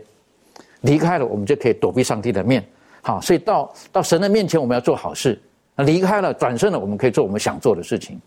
[0.83, 2.63] 离开了我们就可以躲避上帝的面。
[3.09, 5.41] 好，所以到到神的面前，我们要做好事。
[5.75, 8.21] 那离开了，转身了，我们可以做我们想做的事情。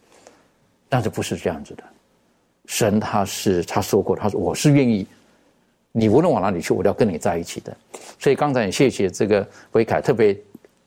[0.90, 1.84] 但是不是这样子的？
[2.66, 5.06] 神他是他说过，他说我是愿意，
[5.92, 7.78] 你无论往哪里去，我都要跟你在一起的。
[8.18, 10.36] 所以刚才谢谢这个维凯特别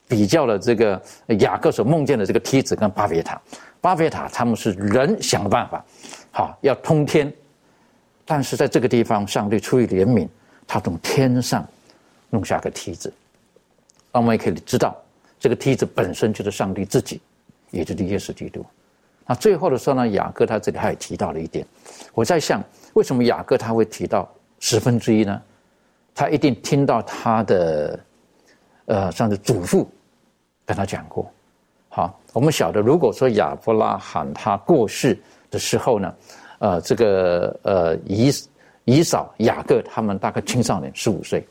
[0.09, 1.00] 比较了这个
[1.38, 3.40] 雅各所梦见的这个梯子跟巴别塔。
[3.80, 5.85] 巴别塔他们是人想的办法，
[6.33, 7.33] 好要通天，
[8.24, 10.26] 但是在这个地方，上帝出于怜悯，
[10.66, 11.64] 他从天上
[12.30, 13.12] 弄下个梯子，
[14.20, 14.96] 我们也可以知道，
[15.38, 17.20] 这个梯子本身就是上帝自己，
[17.70, 18.64] 也就是耶稣基督。
[19.27, 21.66] 那最后的时候呢，雅各他这里还提到了一点，
[22.12, 25.40] 我在想，为什么雅各他会提到十分之一呢？
[26.14, 27.98] 他一定听到他的，
[28.85, 29.90] 呃，上的祖父
[30.64, 31.29] 跟他讲过。
[31.88, 35.18] 好，我们晓得，如果说亚伯拉罕他过世
[35.50, 36.14] 的时候呢，
[36.59, 38.31] 呃，这个呃以
[38.85, 41.44] 以扫、雅各他们大概青少年十五岁。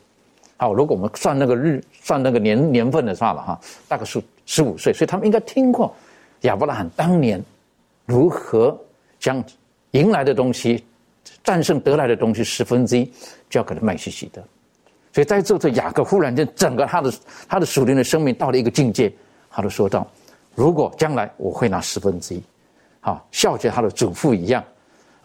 [0.64, 5.94] 好，如果我们算那个日、算那个年年份的话了哈，大概是十五岁，所以他们应该听过
[6.40, 7.38] 亚伯拉罕当年
[8.06, 8.74] 如何
[9.20, 9.44] 将
[9.90, 10.82] 迎来的东西、
[11.42, 13.12] 战胜得来的东西十分之一
[13.50, 14.42] 交给了麦西西德。
[15.12, 17.12] 所以在这次雅各忽然间整个他的
[17.46, 19.12] 他的属灵的生命到了一个境界，
[19.50, 20.06] 他都说到。
[20.54, 22.42] 如果将来我会拿十分之一，
[23.00, 24.64] 好，孝敬他的祖父一样，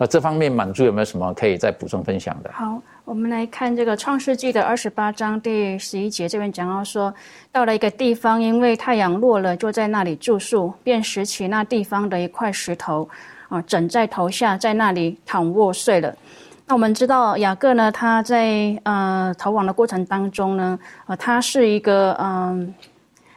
[0.02, 2.50] 那这方面满足有没有什么可以再补充分享的？
[2.54, 7.14] 好，我们来看这个创世纪的二十八章第十一节，这边讲到说，
[7.52, 13.10] 到了一个地方，因为太阳落了，就在那里住宿，便拾起那地方的一块石头，
[13.50, 16.16] 啊，枕在头下，在那里躺卧睡了。
[16.66, 22.74] 那我们知道雅各呢，他在呃逃亡的过程当中呢，呃，他是一个嗯。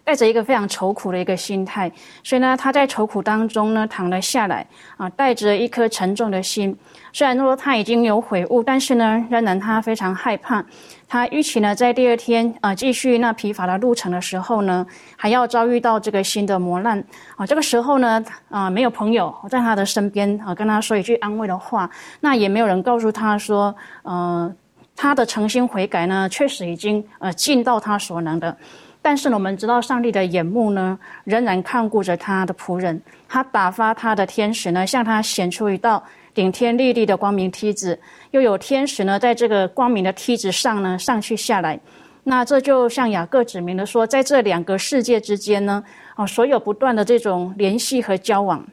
[0.05, 1.91] 带着一个非常愁苦的一个心态，
[2.25, 6.77] 所以呢，他在愁苦当中呢躺了下来啊，带着一颗沉重的心。
[7.13, 10.65] 虽然说他已经有悔悟，但是呢，仍然他非常害怕。
[11.07, 14.85] 他预期呢，在第二天啊继续那疲乏的路程的时候呢，
[15.17, 17.03] 还要遭遇到这个新的磨难
[17.37, 17.47] 啊。
[17.47, 21.89] 这个时候呢，啊，没有朋友在他的身边啊，跟他说一句安慰的话，
[22.21, 24.53] 那也没有人告诉他说，呃，
[24.97, 28.57] 他的诚心悔改呢，确实已经呃尽到他所能的。
[29.05, 33.03] 但是呢，我们知道上帝的眼目呢，仍然看顾着他的仆人。
[33.29, 36.01] 他打发他的天使呢，向他显出一道
[36.33, 37.99] 顶天立地的光明梯子，
[38.31, 41.79] 又有天使呢，在这个光明的梯子上呢，上去下来。
[42.23, 45.83] 那这就像雅各指明的说，在这两个世界之间呢，
[46.15, 48.65] 啊，所有不断的这种联系和交往。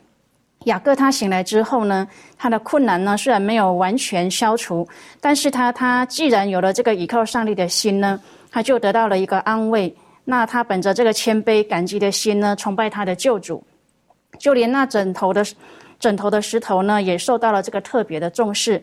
[0.65, 4.87] 雅各他醒来之后呢，他的困难呢，虽然没有完全消除，
[5.19, 8.19] 但是他他既然有了这个依靠上帝的心呢，
[8.51, 9.91] 他就得到了一个安慰。
[10.29, 13.63] 那他本着这个谦卑感激的心呢，崇拜他的救主，
[14.37, 15.43] 就连那枕头的
[15.99, 18.79] 枕头的石头呢，也受到了这个特别的重视。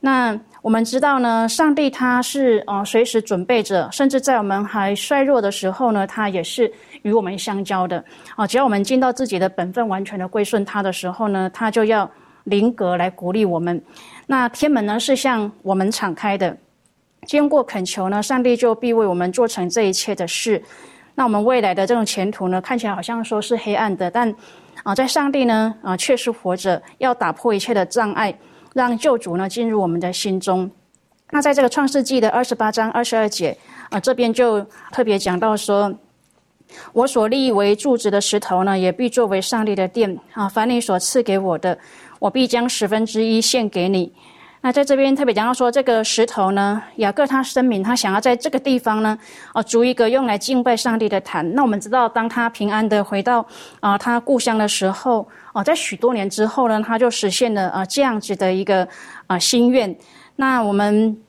[0.00, 8.04] 那我们知道呢，上帝他是呃随时准备着，甚至在我们还衰弱的时候呢，他也是与我们相交的。
[8.36, 12.10] 啊，只要我们尽到自己的本分，完全的归顺他的时候呢，他就要
[12.44, 13.82] 临格来鼓励我们。
[14.26, 16.54] 那天门呢，是向我们敞开的。
[17.26, 20.62] 经过恳求呢，上帝就必为我们做成这一切的事。
[21.14, 24.34] 那我们未来的这种前途呢，看起来好像说是黑暗的，但
[24.82, 28.36] 啊，在上帝呢啊，确实活着，要打破一切的障碍，
[28.74, 30.70] 让救主呢进入我们的心中。
[31.30, 33.56] 那在这个创世纪的二十八章二十二节
[33.90, 35.94] 啊，这边就特别讲到说，
[36.92, 40.48] 我所立为柱子的石头呢，也必作为上帝的殿啊。
[40.48, 41.78] 凡你所赐给我的，
[42.18, 44.12] 我必将十分之一献给你。
[44.64, 49.18] 那在这边特别讲到说，这个石头呢，雅各他声明，他想要在这个地方呢，
[49.52, 51.52] 啊，筑一个用来敬拜上帝的坛。
[51.54, 53.44] 那我们知道，当他平安的回到
[53.80, 58.86] 啊他故乡的时候，啊，在许多年之后呢，他就实现了啊这样子的一个
[59.26, 59.92] 啊心愿。
[60.36, 61.20] 那我们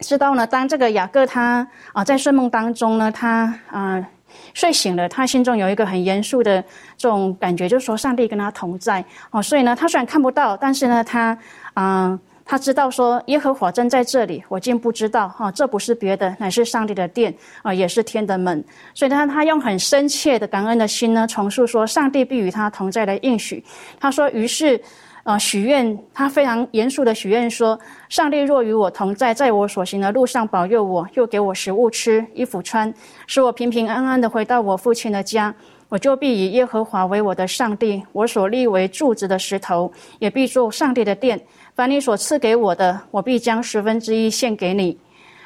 [0.00, 4.04] 知道呢，当这个雅各他啊在睡梦当中呢，他啊
[4.52, 6.60] 睡醒了，他心中有一个很严肃的
[6.96, 9.04] 这种感觉，就是说上帝跟他同在。
[9.30, 11.38] 哦，所以呢，他虽然看不到，但是呢，他
[11.74, 12.18] 啊。
[12.50, 17.32] 他知道说耶和华正在这里，我竟不知道哈，这不是别的，乃是上帝的殿
[17.62, 18.64] 啊，也是天的门。
[18.92, 23.62] 所以呢，他用很深切的感恩的心呢，重述说上帝必与他同在的应许。
[24.00, 24.80] 他说，于是，
[25.22, 32.92] 呃，许愿，他非常严肃的许愿说，上帝若与我同在，在我所行的路上保佑我，又给我食物吃，衣服穿，
[33.28, 35.54] 使我平平安安的回到我父亲的家，
[35.88, 41.40] 我就必以耶和华为我的上帝，我所立为柱子的石头，也必做上帝的殿。
[41.80, 44.98] 把你所赐给我的，我必将十分之一献给你。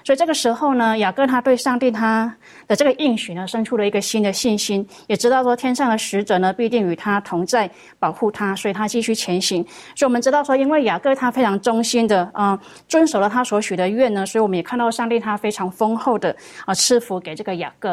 [0.02, 7.70] 所以这个时候呢，雅各他对上帝他的这个应许呢，生出了一个新的信心，也知道说天上的使者呢必定与他同在，
[8.00, 9.64] 保护他，所以他继续前行。
[9.94, 17.90] 所以我们知道说，因为雅各他非常忠心的啊，遵守了他所许的愿呢，所以我们也看到上帝他非常丰厚的啊赐福给这个雅各。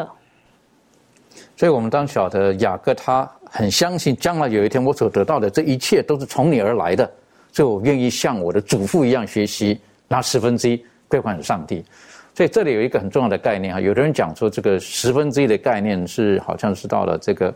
[1.56, 7.08] 所以我们当晓得雅各他很相信，将来有一天我所得到的这一切都是从你而来的，
[7.52, 11.84] 所以我愿意像我的祖父一样学习，拿十分之一归还给上帝。
[12.34, 17.54] 所以这里有一个很重要的概念哈，有的人讲说这个十分之一的概念是好像是到了这个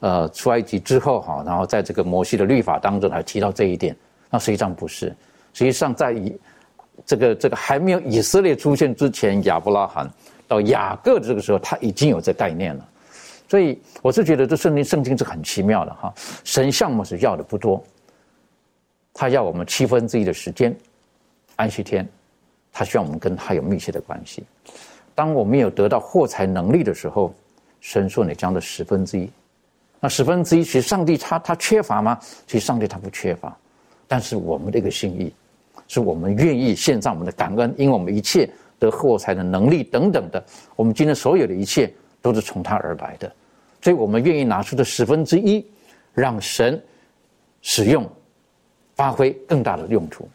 [0.00, 3.96] 呃出埃及之后哈，然后在这个摩西的律法当中还提到这一点，
[4.28, 5.06] 那实际上不是，
[5.54, 6.38] 实际上在以
[7.06, 10.06] 这个这个还没有以色列出现之前，亚伯拉罕
[10.46, 12.86] 到雅各的这个时候，他已经有这概念了。
[13.48, 16.12] 所以我是觉得这圣经圣经是很奇妙的哈，
[16.44, 17.82] 神项目是要的不多，
[19.20, 20.72] 他要我们七分之一的时间，
[21.56, 22.08] 安息天，
[22.72, 24.44] 他需要我们跟他有密切的关系。
[25.12, 27.34] 当我们有得到获财能力的时候，
[27.80, 29.28] 神说你将的十分之一，
[29.98, 32.16] 那十分之一其实上帝他他缺乏吗？
[32.46, 33.58] 其实上帝他不缺乏，
[34.06, 35.34] 但是我们的一个心意，
[35.88, 40.40] 是我们愿意献上我们的感恩，因为我们一切得获财的能力等等的，
[40.76, 41.92] 我们今天所有的一切。
[42.20, 43.32] 都是从他而来的，
[43.80, 45.64] 所以我们愿意拿出的十分之一，
[46.12, 46.82] 让神
[47.62, 48.04] 使用，
[48.98, 50.28] 发挥更大的用处。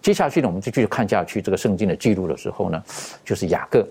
[0.00, 2.82] 接下去呢，我们就继续看下去这个圣经的记录的时候呢，
[3.22, 3.86] 就是雅各。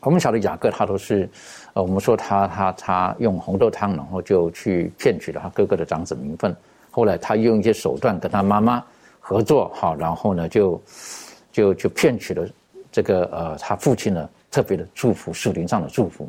[0.00, 1.30] 我们晓得雅各他都是，
[1.74, 6.54] 呃，我们说他他他用红豆汤，然后就去骗取了他哥哥的长子名分。
[6.90, 8.84] 后来他用一些手段跟他妈妈
[9.20, 10.82] 合作，好，然后呢就
[11.52, 12.44] 就就骗取了
[12.90, 14.28] 这个呃他父亲呢。
[14.50, 16.26] 特别的祝福，树林上的祝福。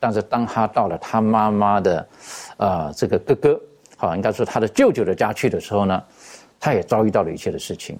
[0.00, 2.08] 但是当他到了他妈妈的，
[2.56, 3.60] 呃，这个哥哥，
[3.96, 6.02] 好，应该说他的舅舅的家去的时候呢，
[6.62, 7.98] 他也遭遇到了一切的事情，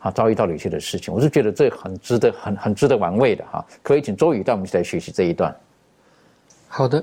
[0.00, 1.14] 啊，遭遇到了一切的事情。
[1.14, 3.64] 我是觉得这很值得，很很值得玩味的哈。
[3.84, 5.54] 可以请周宇带我们一起来学习这一段。
[6.66, 7.02] 好的。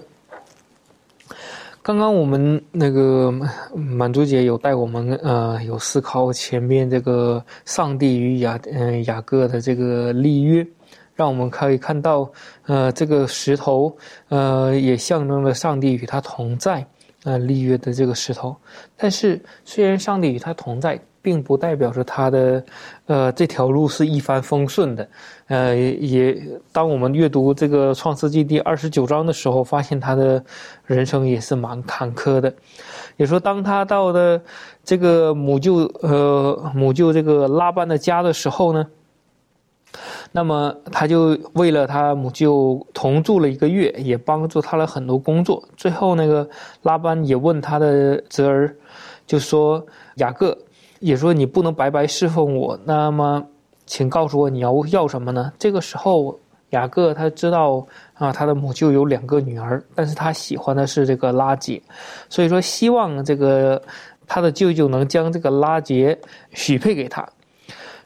[1.81, 3.31] 刚刚我们那个
[3.73, 10.67] 满足姐有带我们呃，有思考前面这个上帝与雅嗯雅各的这个立约。
[11.15, 12.29] 让我们可以看到，
[12.67, 16.85] 呃，这个石头，呃，也象征了上帝与他同在，
[17.27, 18.55] 呃，立约的这个石头。
[18.95, 22.63] 但是，虽然上帝与他同在，并不代表着他的，
[23.07, 25.05] 呃，这条路是一帆风顺的。
[25.47, 30.41] 呃，也当我们阅读这个创世纪第二十九章的时候，发现他的
[30.85, 32.53] 人生也是蛮坎坷的。
[33.17, 34.41] 也说，当他到的
[34.85, 38.87] 这个母舅，呃，母舅这个拉班的家的时候呢？
[40.31, 45.63] 那么他就为了他母舅同住了一个月，也帮助他了很多工作。
[45.75, 46.47] 最后那个
[46.83, 48.75] 拉班也问他的侄儿，
[49.25, 49.83] 就说
[50.15, 50.57] 雅各
[50.99, 52.79] 也说你不能白白侍奉我。
[52.85, 53.43] 那么，
[53.85, 55.51] 请告诉我你要要什么呢？
[55.57, 56.37] 这个时候
[56.71, 61.81] 雅各他知道啊，他的母舅有两个女儿，但是他喜欢的是这个拉杰，
[62.29, 63.81] 所以说希望这个
[64.27, 66.19] 他的舅舅能将这个拉杰
[66.51, 67.27] 许配给他。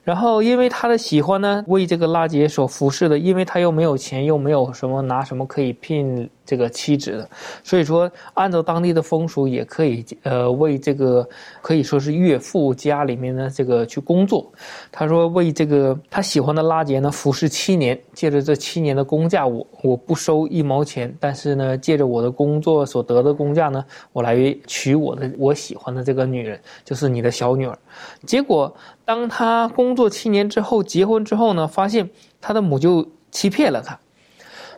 [0.03, 7.29] 然后，因为他的喜欢呢，为这个拉杰所服侍的，因为他又没有钱，又没有什么拿什么可以聘这个妻子的，
[7.63, 11.25] 所以说按照当地的风俗，也可以呃为这个
[11.61, 14.51] 可以说是岳父家里面的这个去工作。
[14.91, 24.35] 他说为这个他喜欢的拉杰呢服侍七年，借着这七年的工价，我我不收一毛钱，但是呢借着我的工作所得的工价呢，我来
[24.67, 27.79] 娶我的我喜欢的这个女人，就是你的小女儿。
[28.25, 28.75] 结果。
[29.03, 32.09] 当他工作七年之后结婚之后呢，发现
[32.39, 33.99] 他的母舅欺骗了他，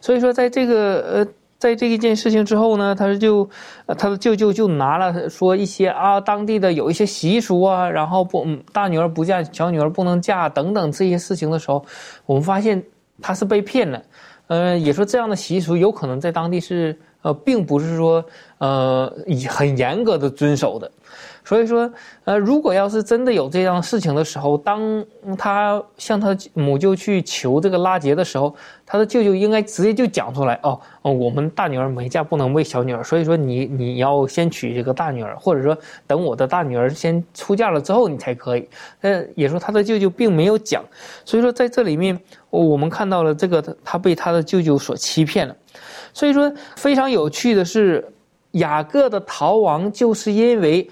[0.01, 1.27] 所以说在这个呃，
[1.63, 3.49] 在这一件事情之后呢，他就
[3.97, 11.81] 他的舅舅就拿了说一些啊，当地的有一些习俗啊，然后不大女儿不嫁，小女儿不能嫁等等这些事情的时候，
[12.25, 12.83] 我们发现
[13.21, 14.03] 他是被骗了，
[14.47, 18.21] 呃，也说这样的习俗有可能在当地是呃，并不是说
[18.57, 19.09] 呃
[19.47, 20.91] 很严格的遵守的。
[21.45, 21.91] 所以说，
[22.23, 25.05] 呃，如果要是真的有这样事情的时候，当
[25.37, 35.77] 他向他母舅去求这个拉结的时候，他的舅舅应该直接就讲出来，哦，哦，我们大女儿没嫁，不能为小女儿，所以说你你要先娶这个大女儿，或者说
[36.07, 38.67] 等我的大女儿先出嫁了之后，你才可以。
[39.01, 40.81] 呃，也说他的舅舅并没有讲，
[41.25, 42.17] 所以说在这里面，
[42.49, 45.53] 我们看到了这个他被他的舅舅所欺骗了。
[46.13, 48.07] 所以说非常有趣的是，
[48.51, 50.89] 雅各的逃亡就是因为。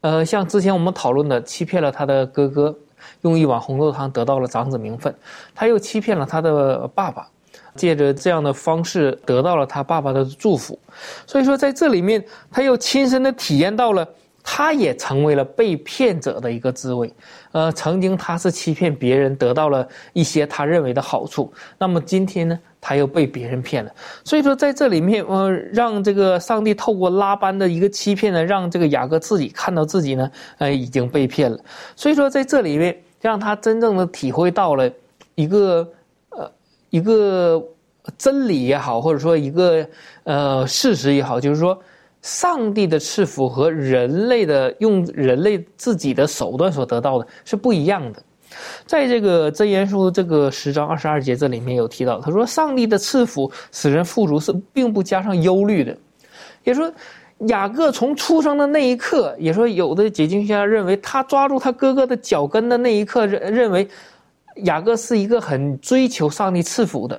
[0.00, 2.74] 呃，像之前我们讨论的，欺骗了他的哥哥，
[3.22, 5.14] 用一碗红豆汤得到了长子名分，
[5.54, 7.26] 他又欺骗了他的爸爸，
[7.74, 10.78] 借着这样的方式得到了他爸爸的祝福，
[11.26, 14.06] 所以说在这里面，他又亲身的体验到了。
[14.42, 17.12] 他也成为了被骗者的一个滋味。
[17.52, 21.52] 呃，曾经他是欺骗别人，得到了一些他认为的好处。
[21.78, 23.90] 那么今天呢，他又被别人骗了。
[24.24, 31.58] 所以说，在这里面，呃，让这个上帝透过拉班的一个欺骗呢，让这个雅各自己看到自己呢，呃，已经被骗了。
[31.96, 34.90] 所以说，在这里面，让他真正的体会到了
[35.34, 35.86] 一个
[36.30, 36.50] 呃
[36.90, 37.62] 一个
[38.16, 39.84] 真理也好，或者说一个
[40.22, 41.76] 呃事实也好，就是说。
[42.22, 48.22] 上帝的赐福和人类的用人类自己的手段所得到的是不一样的，
[48.84, 55.96] 在这个真言书这个十章二十二节这里面有提到，他说上帝的赐福使人富足是并不加上忧虑的，
[56.64, 56.92] 也说
[57.48, 63.88] 雅各从出生的那一刻，也说有的解经学家认为他抓住他哥哥的脚跟的那一刻认认为
[64.56, 67.18] 雅各是一个很追求上帝赐福的，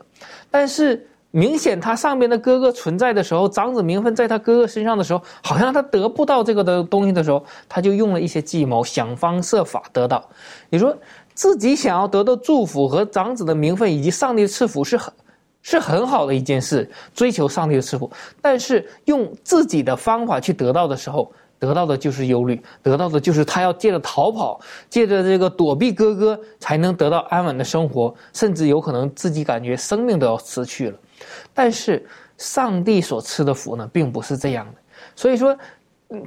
[0.52, 1.08] 但是。
[1.32, 10.28] 明显，他上边的哥哥存在的时候，长子名分在他哥哥身上的时候，好像他得不到这个的东西的时候，他就用了一些计谋，想方设法得到。
[10.70, 10.96] 你说
[11.34, 15.14] 自己想要得到祝福和长子的名分以及上帝的赐福是很
[15.62, 18.12] 是很好的一件事，追求上帝的赐福，
[18.42, 24.60] 但是用自己的方法去得到的时候，得到的就是忧虑，得到的就是他要借着逃跑，
[24.90, 30.98] 借着这个躲避哥哥，才能得到安稳的生活，甚至有可能自己感觉生命都要失去了。
[31.54, 32.06] 但是，
[32.38, 34.74] 上帝所赐的福呢，并不是这样的。
[35.16, 35.58] 所以说，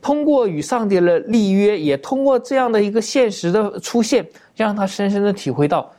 [0.00, 5.90] 通过与上帝的立约，也通过这样的一个现实的出现，让他深深的体会到，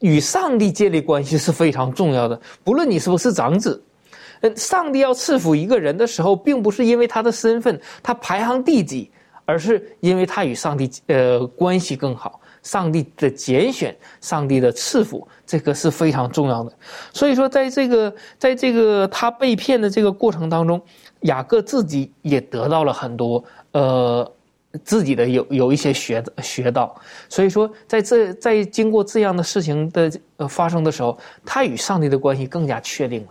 [0.00, 2.40] 与上帝建立关系是非常重要的。
[2.64, 3.82] 不论你是不是长子，
[4.40, 9.10] 呃，上帝要赐福一个人的时候，并不是因为他的身份，他排行第几，
[9.44, 12.40] 而是因为他与上帝呃关系更好。
[12.62, 16.72] 上帝的拣选，上帝的赐福，这个是非常重要的。
[17.12, 20.80] 所以说，在这个，在这个他被骗的这个过程当中，
[21.22, 23.42] 雅各自己也得到了很多，
[23.72, 24.32] 呃，
[24.84, 26.94] 自己的有有一些学学到。
[27.28, 33.28] 所以说，在这在经过这样的事情的呃发生的时候，他与上帝的关系更加确定了。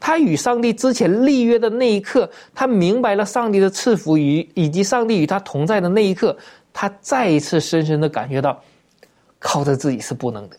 [0.00, 6.36] 他与上帝之前立约的那一刻，他明白了上帝的赐福与以及上帝与他同在的那一刻。
[6.78, 8.62] 他再一次深深的感觉到，
[9.38, 10.56] 靠着自己是不能的，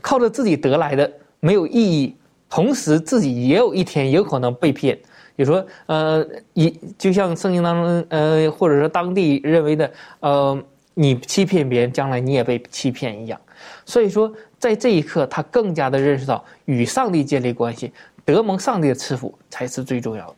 [0.00, 2.14] 靠着自己得来的没有意义。
[2.48, 4.96] 同时，自己也有一天有可能被骗。
[5.34, 9.90] 比如说，呃，一就像圣经当中，呃，或者说当地认为的，
[10.20, 10.56] 呃，
[10.94, 13.40] 你欺骗别人，将来你也被欺骗一样。
[13.84, 17.92] 所以说，在这一刻，他更加的认识到，与上帝建立关系，
[18.24, 20.36] 得蒙上帝的赐福，才是最重要的。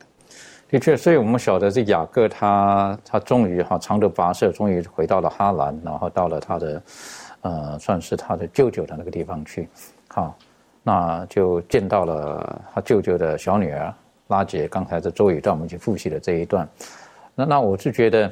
[0.69, 6.81] 的确，所以我们晓得这雅各他他终于哈长途跋涉，终于回到了哈兰，然后到了他的，
[7.41, 9.67] 呃，算是他的舅舅的那个地方去，
[10.09, 10.37] 好，
[10.83, 13.91] 那就见到了他舅舅的小女儿
[14.27, 14.67] 拉杰。
[14.67, 16.69] 刚才这周宇带我们去复习的这一段，
[17.33, 18.31] 那那我是觉得，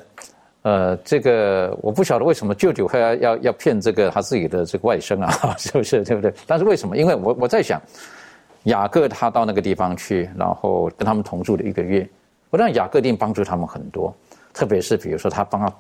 [0.62, 6.32] 呃，这个我不晓得为什么舅舅会要要要骗这个他自己的这个外甥啊， 是不是对不对？
[6.46, 6.96] 但是为什么？
[6.96, 7.82] 因为我我在想，
[8.66, 12.08] 雅各他到那个地方去，然后跟他们同住了一个月。
[12.50, 14.14] 我让雅各定帮助他们很多，
[14.54, 15.72] 特别是比如说他帮他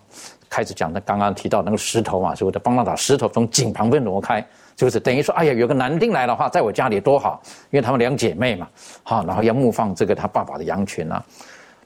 [0.49, 2.59] 开始讲的刚刚提到那个石头嘛，是不是？
[2.59, 4.45] 帮他把石头从井旁边挪开，
[4.75, 8.67] 就是等于说，哎呀，有个男丁来的话，在我家里多好，因为他们两姐妹嘛，
[9.03, 11.23] 好，然后要牧放这个他爸爸的羊群啊。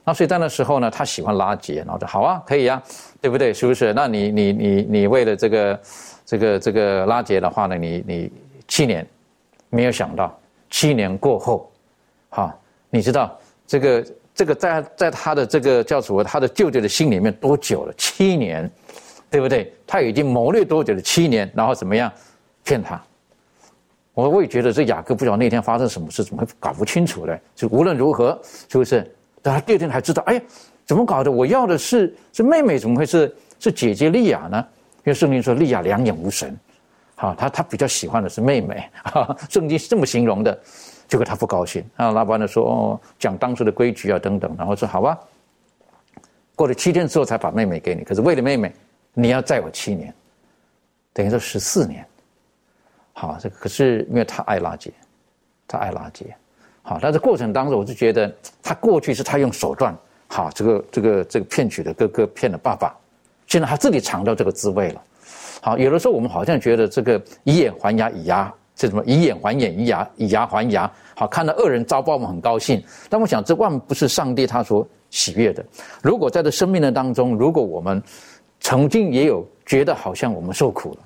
[0.04, 2.82] 那所以在那时候呢，他喜欢拉结，然后说好啊，可以啊，
[3.22, 3.54] 对不对？
[3.54, 3.94] 是不是？
[3.94, 5.80] 那你你你你为了这个
[6.26, 8.32] 这个这个拉结的话呢，你你
[8.68, 9.08] 七年
[9.70, 10.36] 没有想到，
[10.72, 11.72] 七年过后，
[12.30, 12.52] 好，
[12.90, 14.04] 你知道这个。
[14.42, 16.24] 这个在在他的这个叫什么？
[16.24, 17.94] 他的舅舅的心里面多久了？
[17.96, 18.68] 七年，
[19.30, 19.72] 对不对？
[19.86, 21.00] 他已经谋略多久了？
[21.00, 22.12] 七年，然后怎么样
[22.64, 23.00] 骗他？
[24.16, 27.38] 我我也觉得这雅各不晓得那天发生什么事，怎么会搞不清楚呢？
[27.54, 29.08] 就无论如何，是不是？
[29.44, 30.42] 但他第二天还知道，哎呀，
[30.88, 31.32] 怎么搞的？
[31.32, 34.58] 我要的是是妹妹，怎么会是是姐姐利亚呢？
[35.04, 36.58] 因为圣经说利亚两眼无神，
[37.14, 38.90] 好，他他比较喜欢的是妹妹，
[39.52, 40.60] 圣经是这么形容的。
[41.12, 45.20] 结果他不高兴，啊，老板呢说哦，讲当时的规矩啊等等，然后说好吧，
[46.56, 48.74] 过了七天之后才把妹妹给你，可是为了妹妹，
[49.14, 50.14] 你要载我七年，
[51.12, 52.06] 等于说十四年，
[53.12, 54.90] 好，这可是因为他爱拉杰，
[55.68, 56.34] 他爱拉杰，
[56.82, 58.34] 好，但是过程当中我就觉得
[58.64, 59.94] 他过去是他用手段，
[60.30, 62.96] 好，这个这个这个骗取了哥哥，骗了爸爸，
[63.48, 65.04] 现在他自己尝到这个滋味了，
[65.62, 68.54] 好，有的时候我们好像觉得这个以眼还牙，以牙。
[68.82, 72.84] 这什么以眼还眼，以牙以牙还牙，好看到恶人遭报，我们很高兴。
[73.08, 75.64] 但我想，这万不是上帝他所喜悦的。
[76.02, 78.02] 如果在这生命的当中，如果我们
[78.60, 80.98] 曾经也有觉得好像我们受苦了，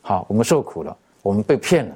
[0.00, 1.94] 好，我们受苦了，我们被骗了，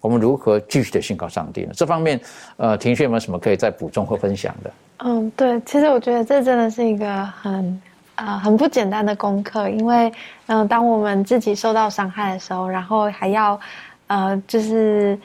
[0.00, 1.72] 我们如何继续的信靠上帝呢？
[1.74, 2.18] 这方面，
[2.56, 4.70] 呃，庭轩有没有什么可以再补充或分享的？
[5.00, 7.82] 嗯，对，其实我觉得这真的是一个很
[8.14, 10.10] 呃很不简单的功课，因为
[10.46, 13.60] 嗯，当我们自己受到伤害的时候，然后还要
[14.06, 15.18] 呃就是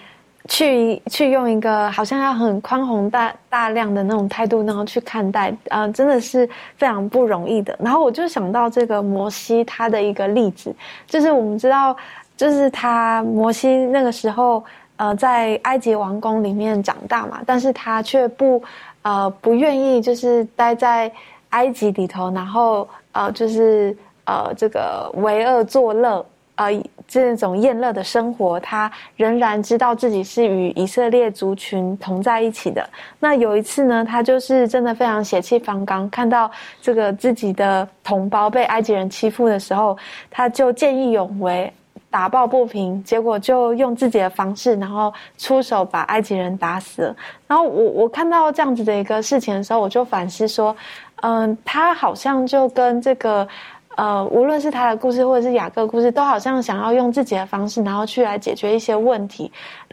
[0.47, 7.75] 去去用一个好像要很宽宏大大量的那种态度，然后去看待，呃，真的是非常不容易的。
[7.79, 10.73] 然后我就想到这个摩西他的一个例子，
[11.07, 11.95] 就是我们知道，
[12.35, 14.63] 就是他摩西那个时候
[14.97, 18.61] 呃在埃及王宫里面长大嘛，但是他却不。
[19.03, 21.11] 呃，不愿意就是待在
[21.49, 26.23] 埃及里头，然后呃，就是呃，这个为恶作乐，
[26.53, 26.71] 呃，
[27.11, 32.89] 这种厌乐的生活，他仍然知道自己是与以色列族群同在一起的。
[33.19, 36.49] 那有一次呢，他就是真的非常血气方刚，看到
[36.81, 39.97] 这个自己的同胞被埃及人欺负的时候，
[40.29, 41.69] 他就见义勇为。
[42.09, 47.15] 打抱不平，结果就用自己的方式，然后出手把埃及人打死。
[47.47, 50.75] 然后我我看到这样子的一个事情的时候，我就反思说，
[51.21, 53.47] 嗯，他好像就跟这个。
[53.95, 59.51] 呃，无论是他的故事或者是雅各故事，都好像想要用自己的方式，然后去来解决一些问题。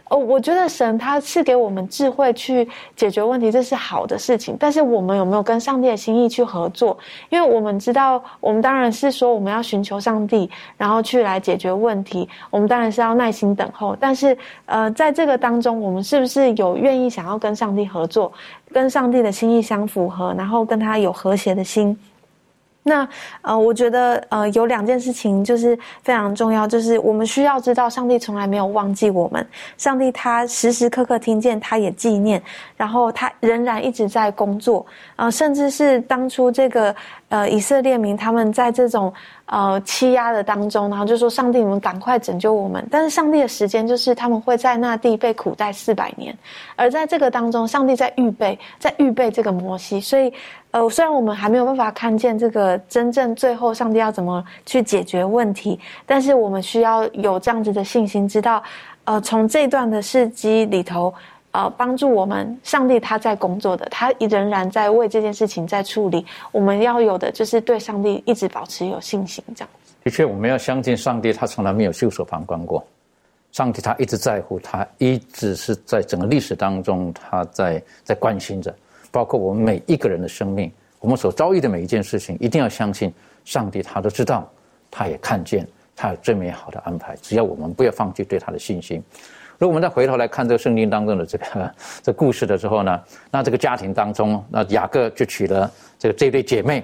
[0.09, 4.57] 哦，我觉得神他是给我们智慧去解决问题，这是好的事情。
[4.59, 6.97] 但是我们有没有跟上帝的心意去合作？
[7.29, 12.27] 因为我们知道，我们当然是说我们要寻求上帝，然后去来解决问题。
[12.49, 13.95] 我们当然是要耐心等候。
[13.99, 14.35] 但是，
[14.65, 18.31] 呃，在这个当中，我们是不是有愿意想要跟上帝合作，
[18.73, 21.95] 跟上帝的心意相符合，然后跟他有和谐的心？
[22.83, 23.07] 那
[23.41, 29.45] 呃，我觉得呃，有两件事情就是非常重要，就是我们需要知道，上帝从来没有忘记我们，
[29.77, 32.41] 上帝他时时刻刻听见，他也纪念，
[32.75, 36.95] 然后他仍然一直在工作啊，甚至是当初这个。
[37.29, 39.13] 呃，以色列民他们在这种
[39.45, 46.35] 呃欺压的当中，然后就说：“上帝，你们赶快拯救我们！”但是上帝的时间就是他们会在那地被苦待四百年，
[46.75, 50.01] 而在这个当中，上帝在预备，在预备这个摩西。
[50.01, 50.33] 所以，
[50.71, 58.61] 呃，虽然我们还没有办法看见这个真正最后上帝要怎么去解决问题，但是我们需要有这样子的信心，知道，
[59.05, 61.13] 呃，从这段的事迹里头。
[61.51, 66.23] 呃，帮助我们，上帝他在工作的，他仍然在为这件事情在处理。
[66.51, 69.69] 我们要有的就是对上帝一直保持有信心，这样。
[70.03, 72.85] 的确，我们要相信上帝，他从来没有袖手旁观过。
[73.51, 78.71] 上帝他一直在乎，他一直是在整个历史当中，他在在关心着，
[79.11, 83.13] 包括我们每一个人的生命，我们所遭遇的每一件事情，一定要相信
[83.45, 84.49] 上帝，他都知道，
[84.91, 87.15] 他也看见，他有最美好的安排。
[87.21, 89.01] 只要我们不要放弃对他的信心。
[89.57, 96.81] 如果我们再回头来看这个圣经当中的这个 这故事的时候呢，那这个家庭当中，那雅各就娶了这个这对姐妹，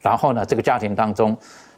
[0.00, 1.34] 然后呢，这个家庭当中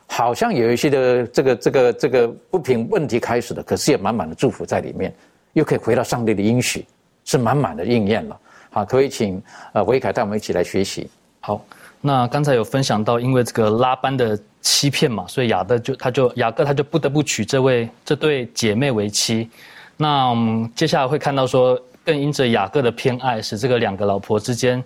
[0.09, 5.15] 好像有一些的这个这个这个不平问题开始的，可是也满满的祝福在里面，
[5.53, 6.85] 又可以回到上帝的应许，
[7.25, 8.41] 是满满的应验了。
[8.77, 11.09] 啊，可以请呃维凯带我们一起来学习。
[11.41, 11.65] 好，
[12.03, 19.49] 那刚才有分享到，因为这个拉班的欺骗嘛，所以雅各就他就雅各他就不得不娶这位这对姐妹为妻。
[19.97, 24.85] 那我们接下来会看到说，更因着雅各的偏爱，使这个两个老婆之间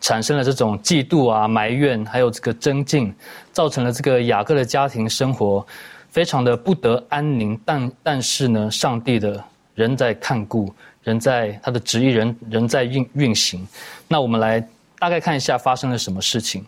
[0.00, 3.12] 产生了这种嫉妒啊、埋怨，还有这个争竞，
[3.50, 5.66] 造成了这个雅各的家庭生活
[6.10, 7.58] 非常的不得安宁。
[7.64, 9.42] 但但是呢，上帝的
[9.74, 10.72] 人在看顾，
[11.02, 13.66] 人在他的旨意，人人在运运行。
[14.08, 14.66] 那我们来
[14.98, 16.64] 大概看一下发生了什么事情。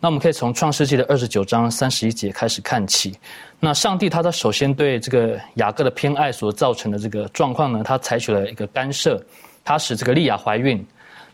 [0.00, 3.18] 那我们可以从创世纪的二十九章三十一节开始看起。
[3.58, 9.20] 那上帝他他首先对这个雅各的偏爱所造成的这个状况呢，他采取了一个干涉，
[9.64, 10.86] 他使这个利亚怀孕，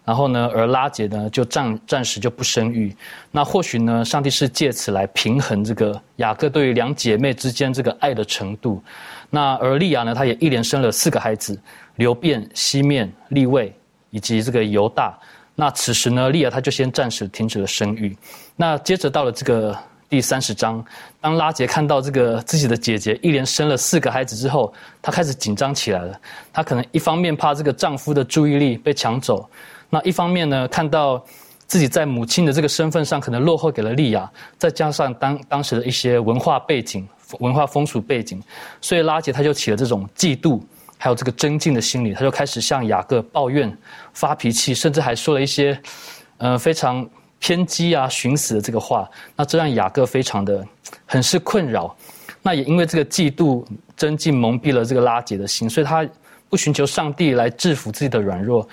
[0.02, 2.96] 然后呢，而拉杰呢就暂暂时就不生育。
[3.30, 8.82] 那或许呢，上帝是借此来平衡这个雅各对于两姐妹之间这个爱的程度。
[9.34, 11.58] 那而利亚呢，她也一连生了四个孩子：
[11.96, 13.74] 流变、西面、利位
[14.10, 15.18] 以及这个犹大。
[15.56, 18.16] 那此时呢，利亚她就先暂时停止了生育。
[18.54, 19.76] 那接着到了这个。
[20.06, 20.84] 第三十章，
[21.20, 24.72] 当拉杰看到这个自己的姐姐一连生了四个孩子之后，
[25.02, 26.20] 她开始紧张起来了。
[26.52, 29.48] 她可能一方面怕这个丈夫的注意力被抢走，
[29.90, 31.24] 那一方面呢，看到
[31.74, 37.04] 自己在母亲的这个身份上可能落后给了利亚，再加上当当时的一些文化背景、
[37.40, 38.40] 文化风俗背景，
[38.80, 40.62] 所以拉杰他就起了这种嫉妒
[40.98, 43.76] 还有这个争竞的心理，他就开始向雅各抱怨、
[44.12, 45.76] 发脾气，甚至还说了一些，
[46.38, 47.04] 呃，非常。
[47.40, 49.06] 偏激啊，寻死的这个话，
[49.36, 50.66] 那这让雅各非常的
[51.04, 51.94] 很是困扰。
[52.40, 53.62] 那也因为这个嫉妒、
[53.94, 56.08] 争竞蒙蔽了这个拉杰的心，所以他
[56.48, 58.66] 不寻求上帝来制服自己的软弱，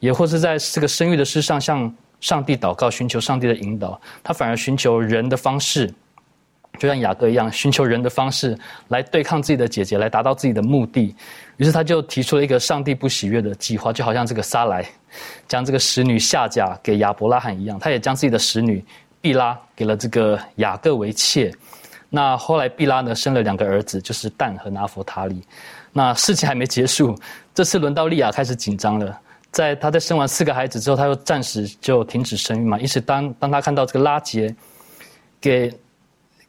[0.00, 1.90] 也或是在这个生育的事上向
[2.20, 4.00] 上帝祷告，寻求上帝的引导。
[4.22, 5.86] 他反而寻求人的方式，
[6.78, 8.58] 就像雅各一样，寻求人的方式
[8.88, 11.14] 来对抗自己的姐姐，来达到自己的目的。
[11.56, 14.84] 于是他就提出了一个上帝不喜悦的计划，就好像这个撒来
[15.46, 18.84] 将这个使女下嫁给亚伯拉罕一样，他也将自己的使女
[19.20, 21.52] 毕拉给了这个雅各为妾。
[22.10, 25.42] 那后来毕拉呢生了两个儿子，就是但和拿佛塔利。
[25.92, 27.18] 那事情还没结束，
[27.54, 29.20] 这次轮到利亚开始紧张了。
[29.58, 32.78] 在他在生完四个孩子之后，他又暂时就停止生育嘛。
[32.78, 34.54] 因此，当当他看到这个拉杰
[35.40, 35.74] 给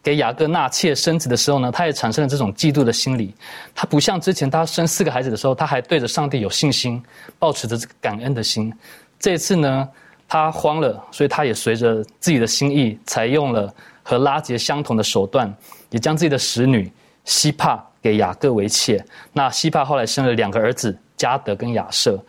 [0.03, 3.33] 给雅各纳妾生子的时候呢，他也产生了这种嫉妒的心理。
[3.73, 7.01] 他不像之前他生四个孩子的时候，他还对着上帝有信心，
[7.39, 8.71] 抱持着这个感恩的心。
[9.17, 9.89] 这次呢，
[10.27, 15.51] 他慌了，所以他也随着自己的心意，采用了和拉杰相同的手段，
[15.89, 16.91] 也将自己的使女
[17.25, 19.03] 希帕给雅各为妾。
[19.33, 22.23] 那希帕后来生了两个儿子加德跟亚瑟。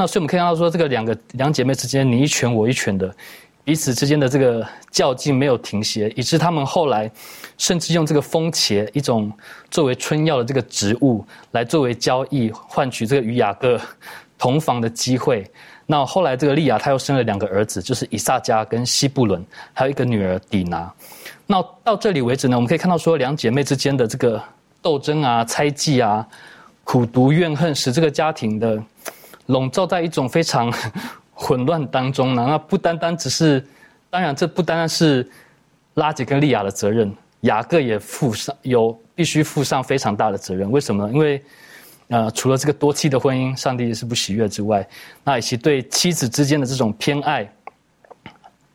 [0.00, 3.14] 那所以我们可以看到说，这个两个两姐妹之间你一拳我一拳的，
[3.62, 7.10] 彼此之间的这个较劲没有停歇，以致他们后来
[7.58, 9.30] 甚至用这个风茄一种
[9.70, 13.78] 作为春药的这个植物来作为交易，换取这个与雅各
[14.38, 15.46] 同房的机会。
[15.84, 19.44] 那后来这个利亚她又生了两个儿子，就是以撒加跟西布伦，
[19.74, 20.90] 还有一个女儿底拿。
[21.46, 24.42] 那到这里为止呢，我们可以看到说两姐妹之间的这个
[24.80, 26.26] 斗争啊、猜忌啊、
[26.84, 28.82] 苦毒怨恨，使这个家庭的。
[29.46, 30.72] 笼罩在一种非常
[31.34, 32.46] 混乱当中呢。
[32.48, 33.66] 那不单单只是，
[34.10, 35.28] 当然这不单单是
[35.94, 40.70] 拉杰跟利亚的责任，雅各也负上有必须负上非常大的责任。
[40.70, 41.12] 为什么呢？
[41.12, 41.42] 因为
[42.08, 44.86] 呃，除了这个多妻的婚姻，上帝是不喜悦之外，
[45.24, 47.52] 那以及对妻子之间的这种偏爱，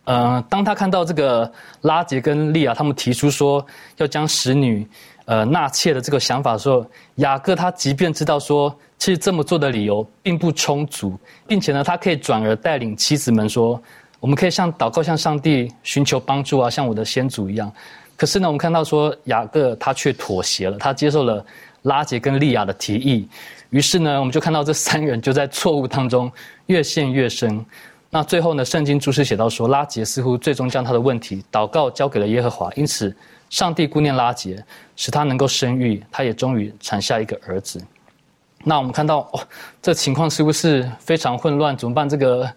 [0.06, 1.52] 呃，当他看到这个
[1.82, 3.66] 拉杰跟利亚他们提出说
[3.98, 4.88] 要将使女
[5.26, 6.86] 呃纳妾的这个想法的时候，
[7.16, 8.76] 雅各他即便知道说。
[8.98, 11.18] 其实这么做的理由并不充足，
[11.48, 13.80] 并且呢，他可以转而带领妻子们说
[14.20, 17.72] ：“我们可以向祷告，向上帝寻求帮助啊，像我的先祖一样。”
[18.18, 21.46] 可是呢，我们看到说雅各他却妥协了，他接受了
[21.82, 23.28] 拉杰跟利亚的提议。
[23.70, 26.32] 于是呢，我们就看到这三人就在错误当中
[26.68, 27.64] 越陷越深。
[28.10, 33.14] 那最后呢，圣经注释写到说，拉杰似乎最终将他的问题祷告交给了耶和华，因此
[33.50, 34.64] 上帝顾念拉杰，
[34.96, 37.82] 使他能够生育，他也终于产下一个儿子。
[38.68, 39.40] 那我们看到，哦，
[39.80, 41.78] 这情况是不是非常混乱？
[41.78, 42.10] 怎么办？
[42.10, 42.52] 这个，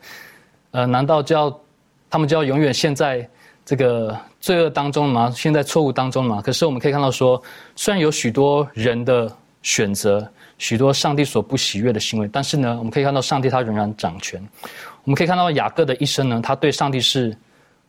[0.71, 1.61] 呃，难道就要
[2.09, 3.29] 他们就要永远陷在
[3.63, 5.31] 这个罪恶当中吗？
[5.37, 6.41] 陷在错误当中吗？
[6.43, 7.41] 可是我们可以看到，说
[7.77, 9.31] 虽然有许多人的
[9.63, 14.43] 选择，许多上帝所不喜悦的行为，但是呢，我们可以看到上帝他仍然掌权。
[15.05, 17.37] 我们可以看到雅各的一生呢，他对上帝是。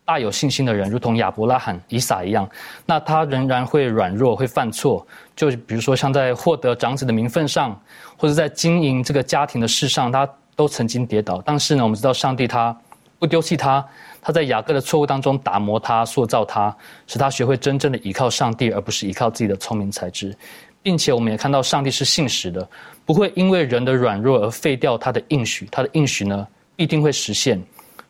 [0.09, 2.49] 大有信心的人，如同亚伯拉罕、以撒一样，
[2.83, 5.05] 那他仍然会软弱、会犯错。
[5.35, 7.79] 就比如说，像在获得长子的名分上，
[8.17, 11.39] 或者在经营这个家庭的事上，他都曾经跌倒。
[11.45, 12.75] 但是呢，我们知道上帝他
[13.19, 13.85] 不丢弃他，
[14.19, 20.35] 他在雅各的错误当中打磨他、塑造他，使他学会真正的依靠上帝，而不是依靠自己的聪明才智。
[20.81, 22.67] 并且，我们也看到上帝是信实的，
[23.05, 25.67] 不会因为人的软弱而废掉他的应许。
[25.71, 27.61] 他的应许呢，必定会实现。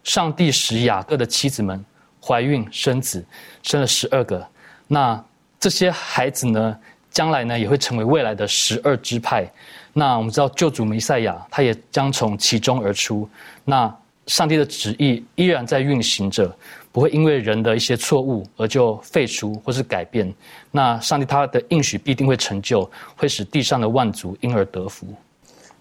[0.01, 1.83] 上帝使雅各的妻子们
[2.21, 3.23] 怀孕生子，
[3.63, 4.45] 生了十二个。
[4.87, 5.23] 那
[5.59, 6.77] 这些孩子呢，
[7.11, 9.49] 将来呢也会成为未来的十二支派。
[9.93, 13.27] 那我们知道救主弥赛亚，他也将从其中而出。
[13.65, 13.93] 那
[14.27, 16.55] 上帝的旨意依然在运行着，
[16.91, 20.31] 不会因为人的一些错误而就废除或是改变。
[20.71, 25.07] 那上帝他的应许必定会成就，会使地上的万族因而得福。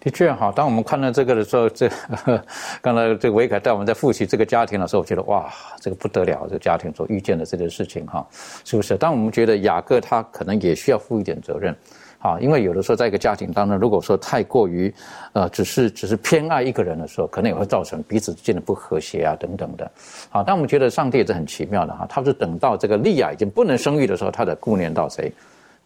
[0.01, 1.91] 的确好，当我们看到这个的时候，这
[2.81, 8.25] 刚才这个维凯带我们在复习这个家庭的时候，我觉得哇，这个不得了，这个家庭所遇见的这件事情哈，
[8.65, 8.97] 是不是？
[8.97, 11.75] 当我们觉得雅各他可能也需要负一点责任，
[12.21, 14.93] 啊，因为有的时候在一个家庭当中，如果说太过于
[15.33, 19.91] 呃，只是只是偏爱一个人的时候，可能也会造成彼此之间的不和谐啊等等的。
[20.31, 25.33] 好，但我们觉得上帝也是很奇妙的哈，他是等到这个利亚已经不能生育的时候，他才顾念到谁？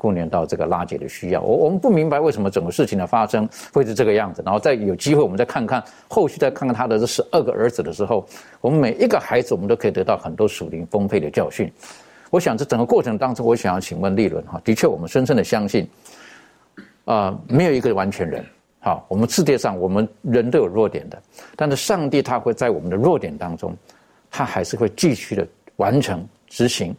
[0.03, 8.27] 顾念到这个拉姐的需要，我我们不明白为什么整个事情的发生会是这个样子，然后再有机会我们再看看后续再看看他的这十二个儿子的时候，
[8.61, 11.73] 我们每一个孩子我们都可以得到很多属灵丰沛的教训。
[12.31, 15.89] 我想这整个过程当中，我想要请问利伦哈，的确我们深深的相信，
[17.05, 18.45] 啊，没有一个完全人，
[18.81, 21.23] 好，我们世界上我们人都有弱点的，
[21.55, 23.77] 但是上帝他会在我们的弱点当中，
[24.31, 25.47] 他还是会继续的
[25.77, 26.93] 完成执行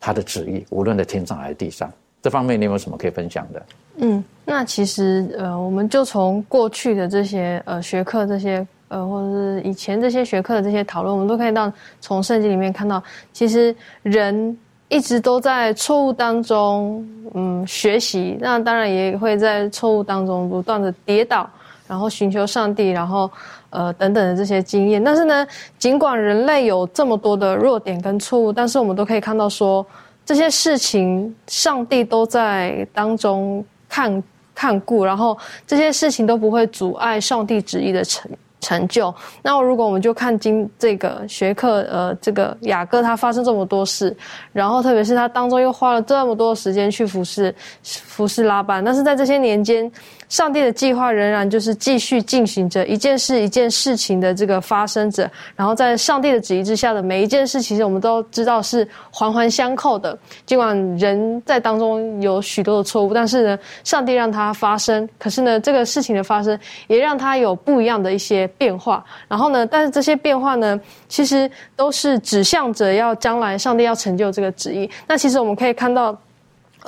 [0.00, 1.92] 他的旨意，无论在天上还是地上。
[2.20, 3.62] 这方面你有没有什么可以分享的？
[4.00, 13.02] 嗯，那其实呃，我们就从过去的这些呃学科这些呃，或者是以前这些学科的这些讨论，我们都可以到从圣经里面看到，
[13.32, 14.56] 其实人
[14.88, 17.04] 一直都在错误当中
[17.34, 21.48] 嗯学习，那当然也会在错误当中不断的跌倒，
[21.88, 23.28] 然后寻求上帝，然后
[23.70, 25.02] 呃等等的这些经验。
[25.02, 25.46] 但是呢，
[25.76, 29.84] 尽管人类有这么多的弱点跟错误，但是我们都可以看到说。
[30.28, 34.22] 这些事情，上帝都在当中看
[34.54, 35.34] 看顾，然后
[35.66, 39.14] 这些事情都不会阻碍上帝旨意的成成就。
[39.40, 44.14] 那如果我们就看今这个学课，呃，这个雅各他发生这么多事，
[44.52, 49.90] 然后特别是他当中又花了这么多时间去服侍服侍拉班，但是在这些年间。
[50.28, 60.18] 上帝的计划仍然就是继续进行着，一件事一件事情的这个发生着，然后在上帝的旨意之下的每一件事，其实我们都知道是环环相扣的。
[60.44, 66.58] 尽管人在当中有许多的错误，但是呢，上帝让它发生，可是呢，这个事情的发生
[66.88, 69.04] 也让它有不一样的一些变化。
[69.28, 74.90] 然后呢，但是这些变化呢，其实都是指向着要将来上帝要成就这个旨意。
[75.06, 76.16] 那其实我们可以看到。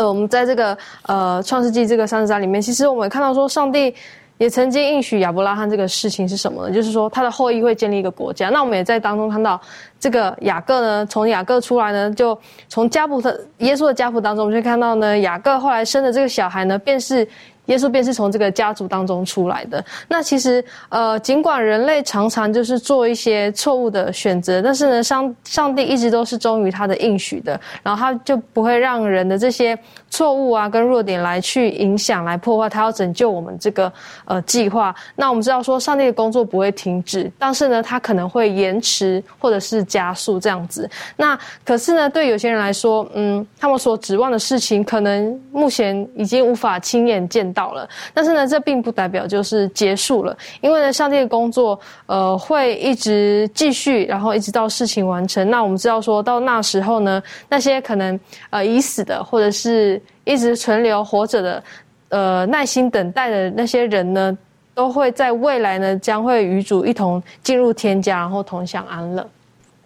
[0.00, 3.94] 呃，我们在这个呃创世纪这个三十章里面，其实我们看到说，上帝
[4.38, 6.74] 也曾经应许亚伯拉罕这个事情是什么呢？
[6.74, 8.48] 就是说他的后裔会建立一个国家。
[8.48, 9.60] 那我们也在当中看到，
[9.98, 17.28] 这个雅各呢，从雅各出来呢，就从家谱的耶稣的家谱当中，我们就看到呢，雅各后来生的这个小孩呢，便是。
[17.66, 19.84] 耶稣便是从这个家族当中出来的。
[20.08, 27.60] 那其实，呃，尽管人类常常就是做一些错误的选择，但是呢，上上帝一直都是忠于他的应许的。
[27.82, 33.92] 然后他就不会让人的这些错误啊跟弱点来去影响、来破坏他要拯救我们这个
[34.24, 34.92] 呃计划。
[35.14, 40.90] 那我们知道说，上帝的工作不会停止，但是呢，他可能会延迟或者是加速这样子。
[41.16, 47.59] 那可是呢，对有些人来说，嗯，他们所指望的事情，可能目前已经无法亲眼见到。
[47.60, 55.50] 到了，但是呢，这并不代表就是结束了，因为呢，上帝的工作呃会一直继续，然后一直到事情完成。
[55.50, 61.62] 那我们知道说到那时候呢，那些可能呃已死的，或者是一直存留活着的，
[62.08, 64.38] 呃耐心等待的那些人呢，
[64.72, 69.28] 都会在未来呢将会与主一同进入天家，然后同享安乐。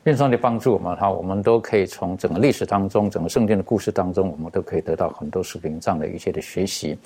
[0.04, 6.98] 愿上帝帮助我们哈，我们都可以从整个历史当中，整个圣经的故事当中，我们都可以得到很多属灵上的一些的学习。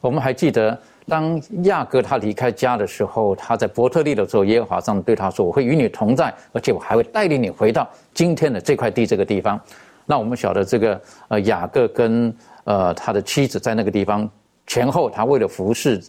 [0.00, 9.60] 我们还记得，当亚哥他离开家的时候，他在伯特利的时候，耶和华上对他说：“我会与你同在，而且我还会带领你回到今天的这块地这个地方。”
[10.06, 12.34] 那我们晓得这个呃雅各跟
[12.64, 14.28] 呃他的妻子在那个地方
[14.66, 16.00] 前后，他为了服侍，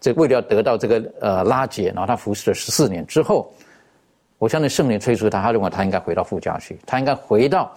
[0.00, 3.52] 这为了要得到这个呃拉结，然后他服侍了十四年之后，
[4.38, 7.72] 我相信圣灵催促他，他认为他应该回到父家去，他应该回到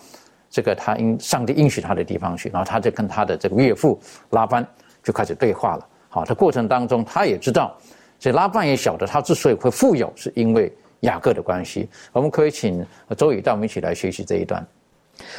[0.49, 3.99] 这个他应上帝应许他的地方去，然后他就跟他的这个岳父
[4.29, 4.65] 拉班。
[5.07, 5.87] 就开始对话了。
[6.09, 7.73] 好，这过程当中，他也知道，
[8.19, 10.69] 所以拉班也晓得，他之所以会富有，是因为
[11.01, 11.87] 雅各的关系。
[12.11, 12.85] 我们可以请
[13.15, 14.67] 周宇带我们一起来学习这一段。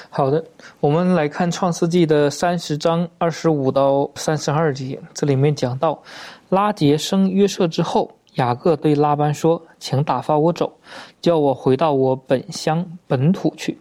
[0.08, 0.42] 好的，
[0.80, 6.02] 我们来看创世纪的三十章二十五到三十二节，这里面讲到，
[6.48, 10.72] 拉杰生约瑟之后，雅各对拉班说：“请打发我走，
[11.20, 13.78] 叫我回到我本乡本土去，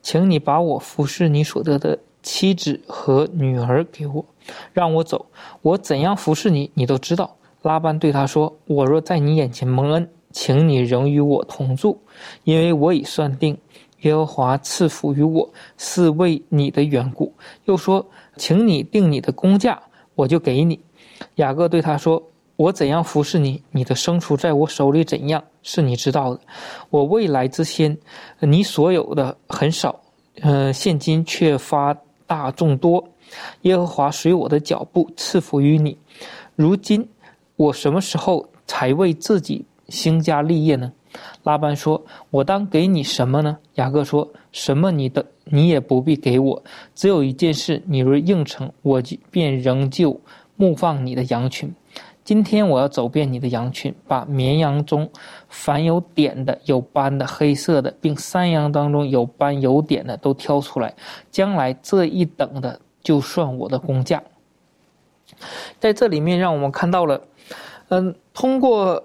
[0.00, 4.24] 请你把我服侍你所得的。”妻子和女儿给我，
[4.72, 5.26] 让我走。
[5.62, 7.36] 我怎样服侍你，你都知道。
[7.62, 11.98] 拉班对他说：“我若在你眼前蒙恩，请你仍与我同住，
[12.44, 13.58] 因为我已算定，
[14.02, 17.32] 耶和华赐福于我，是为你的缘故。”
[17.66, 19.82] 又说：“请你定你的工价，
[20.14, 20.78] 我就给你。”
[21.36, 22.22] 雅各对他说
[22.54, 26.40] ：“我怎样服侍你，你的牲畜在我手里怎样，是你知道的。
[26.90, 27.98] 我未来之先，
[28.38, 29.98] 你所有的很少，
[30.42, 31.96] 呃，现今却发。”
[32.28, 33.08] 大众多，
[33.62, 35.96] 耶和华随我的脚步赐福于你。
[36.54, 37.08] 如今
[37.56, 40.92] 我什么时候才为自己兴家立业呢？
[41.44, 46.62] 拉班说：“我当给你什么呢？”雅各说：“什么你的你也不必给我，
[46.94, 50.20] 只有一件事，你若应承，我便仍旧
[50.56, 51.72] 牧放你的羊群。”
[52.22, 55.08] 今天我要走遍你的羊群，把绵羊中
[55.48, 60.92] 凡有点的、有斑的、黑色的，并山羊当中有斑有点的都挑出来。
[61.30, 64.20] 将来这一等的，就算我的工价。
[65.78, 67.20] 在这里面，让我们看到了，
[67.90, 69.00] 嗯，通过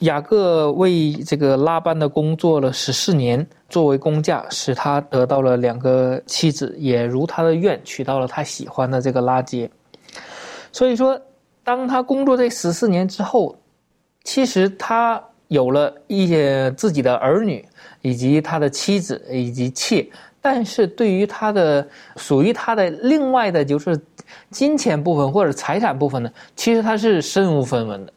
[0.00, 9.70] 雅各为这个拉班的工作了十四年，作为工价，使他得到了两个妻子，也如他的愿，娶到了他喜欢的这个拉结。
[10.72, 11.20] 所以说。
[11.62, 13.54] 当他工作这十四年之后，
[14.24, 17.64] 其实他有了一些自己的儿女，
[18.00, 20.08] 以及他的妻子以及妾，
[20.40, 21.86] 但是对于他的
[22.16, 23.98] 属于他的另外的，就是
[24.50, 28.12] 金钱部分或者财产部分呢，其实他是身无分文的，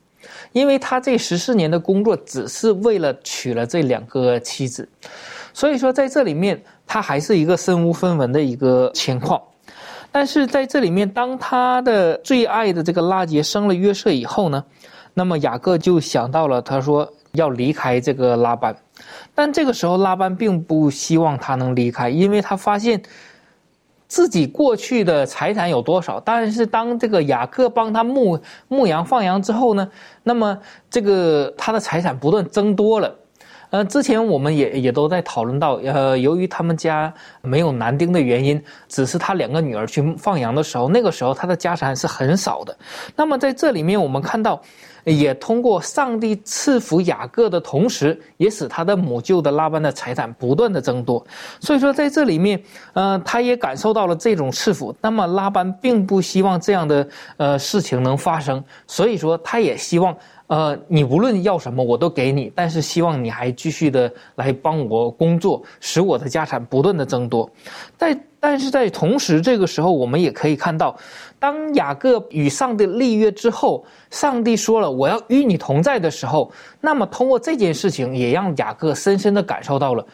[0.52, 4.88] 因为他这十四年的工作只是为了娶了这两个妻子，
[5.54, 9.42] 所以说在这里面他还是一个身无分文的一个情况。
[10.12, 14.64] 但是在这里面，当他的最爱的这个拉杰生了约瑟以后呢，
[15.16, 18.76] 那么雅各就想到了，他说要离开这个拉班，
[19.34, 23.02] 但这个时候拉班并不希望他能离开，因为他发现
[24.08, 29.90] 自己过去的财产有多少，但是当这个雅各帮他牧牧羊放羊之后呢，
[30.22, 30.56] 那么
[30.92, 33.16] 这个他的财产不断增多了。
[33.72, 37.12] 呃，之前我们也也都在讨论到，呃，由于他们家
[37.42, 42.78] 没有男丁的原因，只是他两个女儿去放羊的时候，那个时候他的家产是很少的。
[43.16, 44.62] 那么在这里面，我们看到，
[45.04, 51.26] 也通过上帝赐福雅各的同时，也使他的母舅的拉班的财产不断的增多。
[51.60, 52.62] 所以说，在这里面，
[52.94, 54.96] 呃，他也感受到了这种赐福。
[55.02, 60.16] 那么拉班并不希望这样的呃事情能发生，所以说他也希望。
[60.48, 67.50] 呃，你无论要什么，我都给你，但是希望你还继续的来帮我工作，使我的家产不断的增多。
[67.98, 70.96] 在但是在同时，这个时候我们也可以看到，
[71.44, 80.06] 当雅各与上帝立约之后，上帝说了我要与你同在的时候，那么通过这件事情，也让雅各深深的感受到了。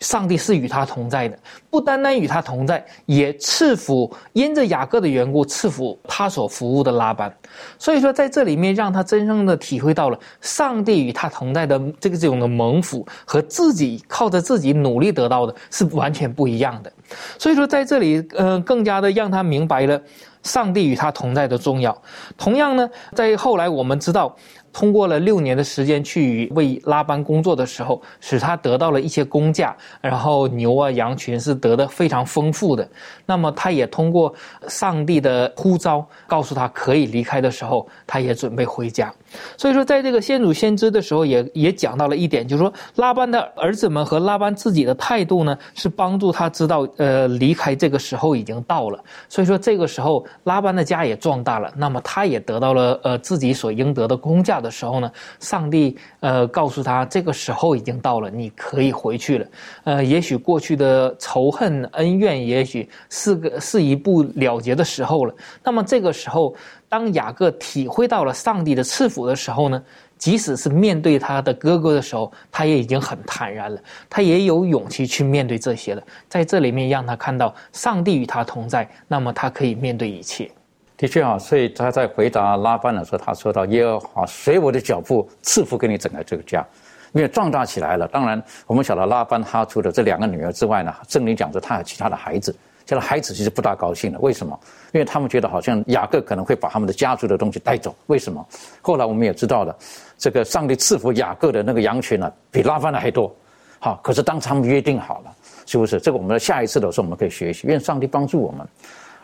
[0.00, 1.38] 上帝是与他同在的，
[1.70, 7.32] 不单单与他同在，也赐福因着雅各的缘故赐福他所服务的拉班。
[7.78, 16.92] 所以说，在这里面让他真正的体会到了上帝与他同在的这个这种的蒙福和自己靠着自己努力得到的是完全不一样的。
[17.38, 20.02] 所以说，在这里，呃，更加的让他明白了
[20.44, 22.00] 上帝与他同在的重要。
[22.38, 24.36] 同样呢，在后来我们知道。
[24.74, 32.84] 通过了六年的时间去为拉班工作的时候，使他得到了一些工价，然后牛啊羊群是得的非常丰富的。
[33.24, 34.34] 那么他也通过
[34.66, 39.14] 上帝的呼召，告诉他可以离开的时候，他也准备回家。
[39.56, 48.98] 所以说，在这个先祖先知的时候，也也讲到了一点，就是说拉班的儿子们和拉班自己的态度呢，是帮助他知道，呃，离开这个时候已经到了。
[49.28, 54.54] 所以说，这个时候拉班的家也壮大了，那么他也得到了呃自己所应得的工价。
[54.64, 55.10] 的时候呢，
[55.40, 59.46] 上帝呃告诉他，这个时候已经到了，你可以回去了。
[59.82, 65.34] 呃，也许过去的仇恨恩怨，也许是个是一步了结的时候了。
[65.62, 66.54] 那么这个时候，
[66.94, 69.82] 当雅各体会到了上帝的赐福的时候呢，
[70.16, 76.02] 即使是面对他的哥哥的时候，他也已经很坦然了，他也有勇气去面对这些了。
[76.28, 80.48] 在这里面，让他看到上帝与他同在，那么他可以面对一切。
[80.96, 86.64] 的确啊，所以他在回答拉班的时候，他说到：“耶和华随我的脚步赐福给你整个这个家，
[87.12, 88.06] 因为壮大起来了。
[88.06, 92.54] 当然，我们晓得拉班他除了这两个女儿之外呢，圣经讲着他有其他的孩子，
[92.86, 94.18] 现在孩子其实不大高兴了。
[94.20, 94.58] 为什么？
[94.92, 97.94] 因为他们觉得好像雅各可能会把他们的家族的东西带走。
[98.06, 98.46] 为什么？
[98.82, 99.76] 后来我们也知道了，
[100.18, 103.34] 这个上帝赐福雅各的那个羊群呢，比拉班的还多。
[103.78, 105.34] 好，可是当他们约定好了，
[105.66, 105.98] 是不是？
[106.00, 108.66] 这个我们下一次的时候我们可以学习，愿上帝帮助我们。”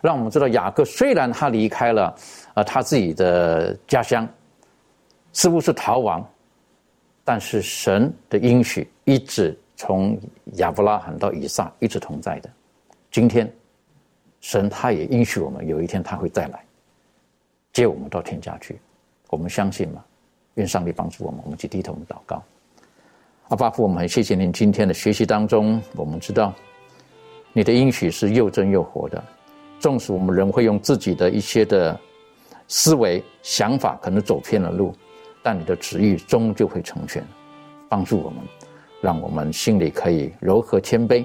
[0.03, 2.15] 让我们知道，雅各虽然他离开了，
[2.55, 4.27] 呃，他自己的家乡，
[5.35, 6.27] 似乎是逃亡，
[7.23, 10.19] 但是神的应许一直从
[10.55, 12.49] 亚伯拉罕到以撒一直同在的。
[13.11, 13.53] 今天，
[14.41, 16.65] 神他也应许我们，有一天他会再来
[17.73, 18.79] 接我们到天家去。
[19.29, 20.05] 我们相信吗？
[20.55, 21.41] 愿上帝帮助我们。
[21.45, 22.43] 我们去低头祷告。
[23.49, 26.55] 阿爸父，我们很谢谢您今天的学习当中，我们知道
[27.53, 29.23] 你的应许是又真又活的。
[29.81, 31.99] 纵使我们人会用自己的一些的
[32.69, 34.95] 思维想法，可能走偏了路，
[35.43, 37.27] 但你的旨意终究会成全，
[37.89, 38.41] 帮助我们，
[39.01, 41.25] 让我们心里可以柔和谦卑，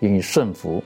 [0.00, 0.82] 愿意顺服，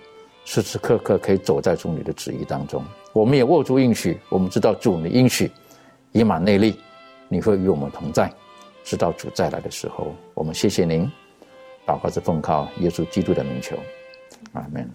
[0.53, 2.84] 时时刻刻可以走在主你的旨意当中。
[3.12, 5.48] 我们也握住应许，我们知道主的应许
[6.11, 6.76] 以马内利，
[7.28, 8.28] 你会与我们同在，
[8.82, 10.12] 直到主再来的时候。
[10.34, 11.09] 我们谢谢您，
[11.86, 13.76] 祷告是奉靠耶稣基督的名求，
[14.53, 14.90] 阿门。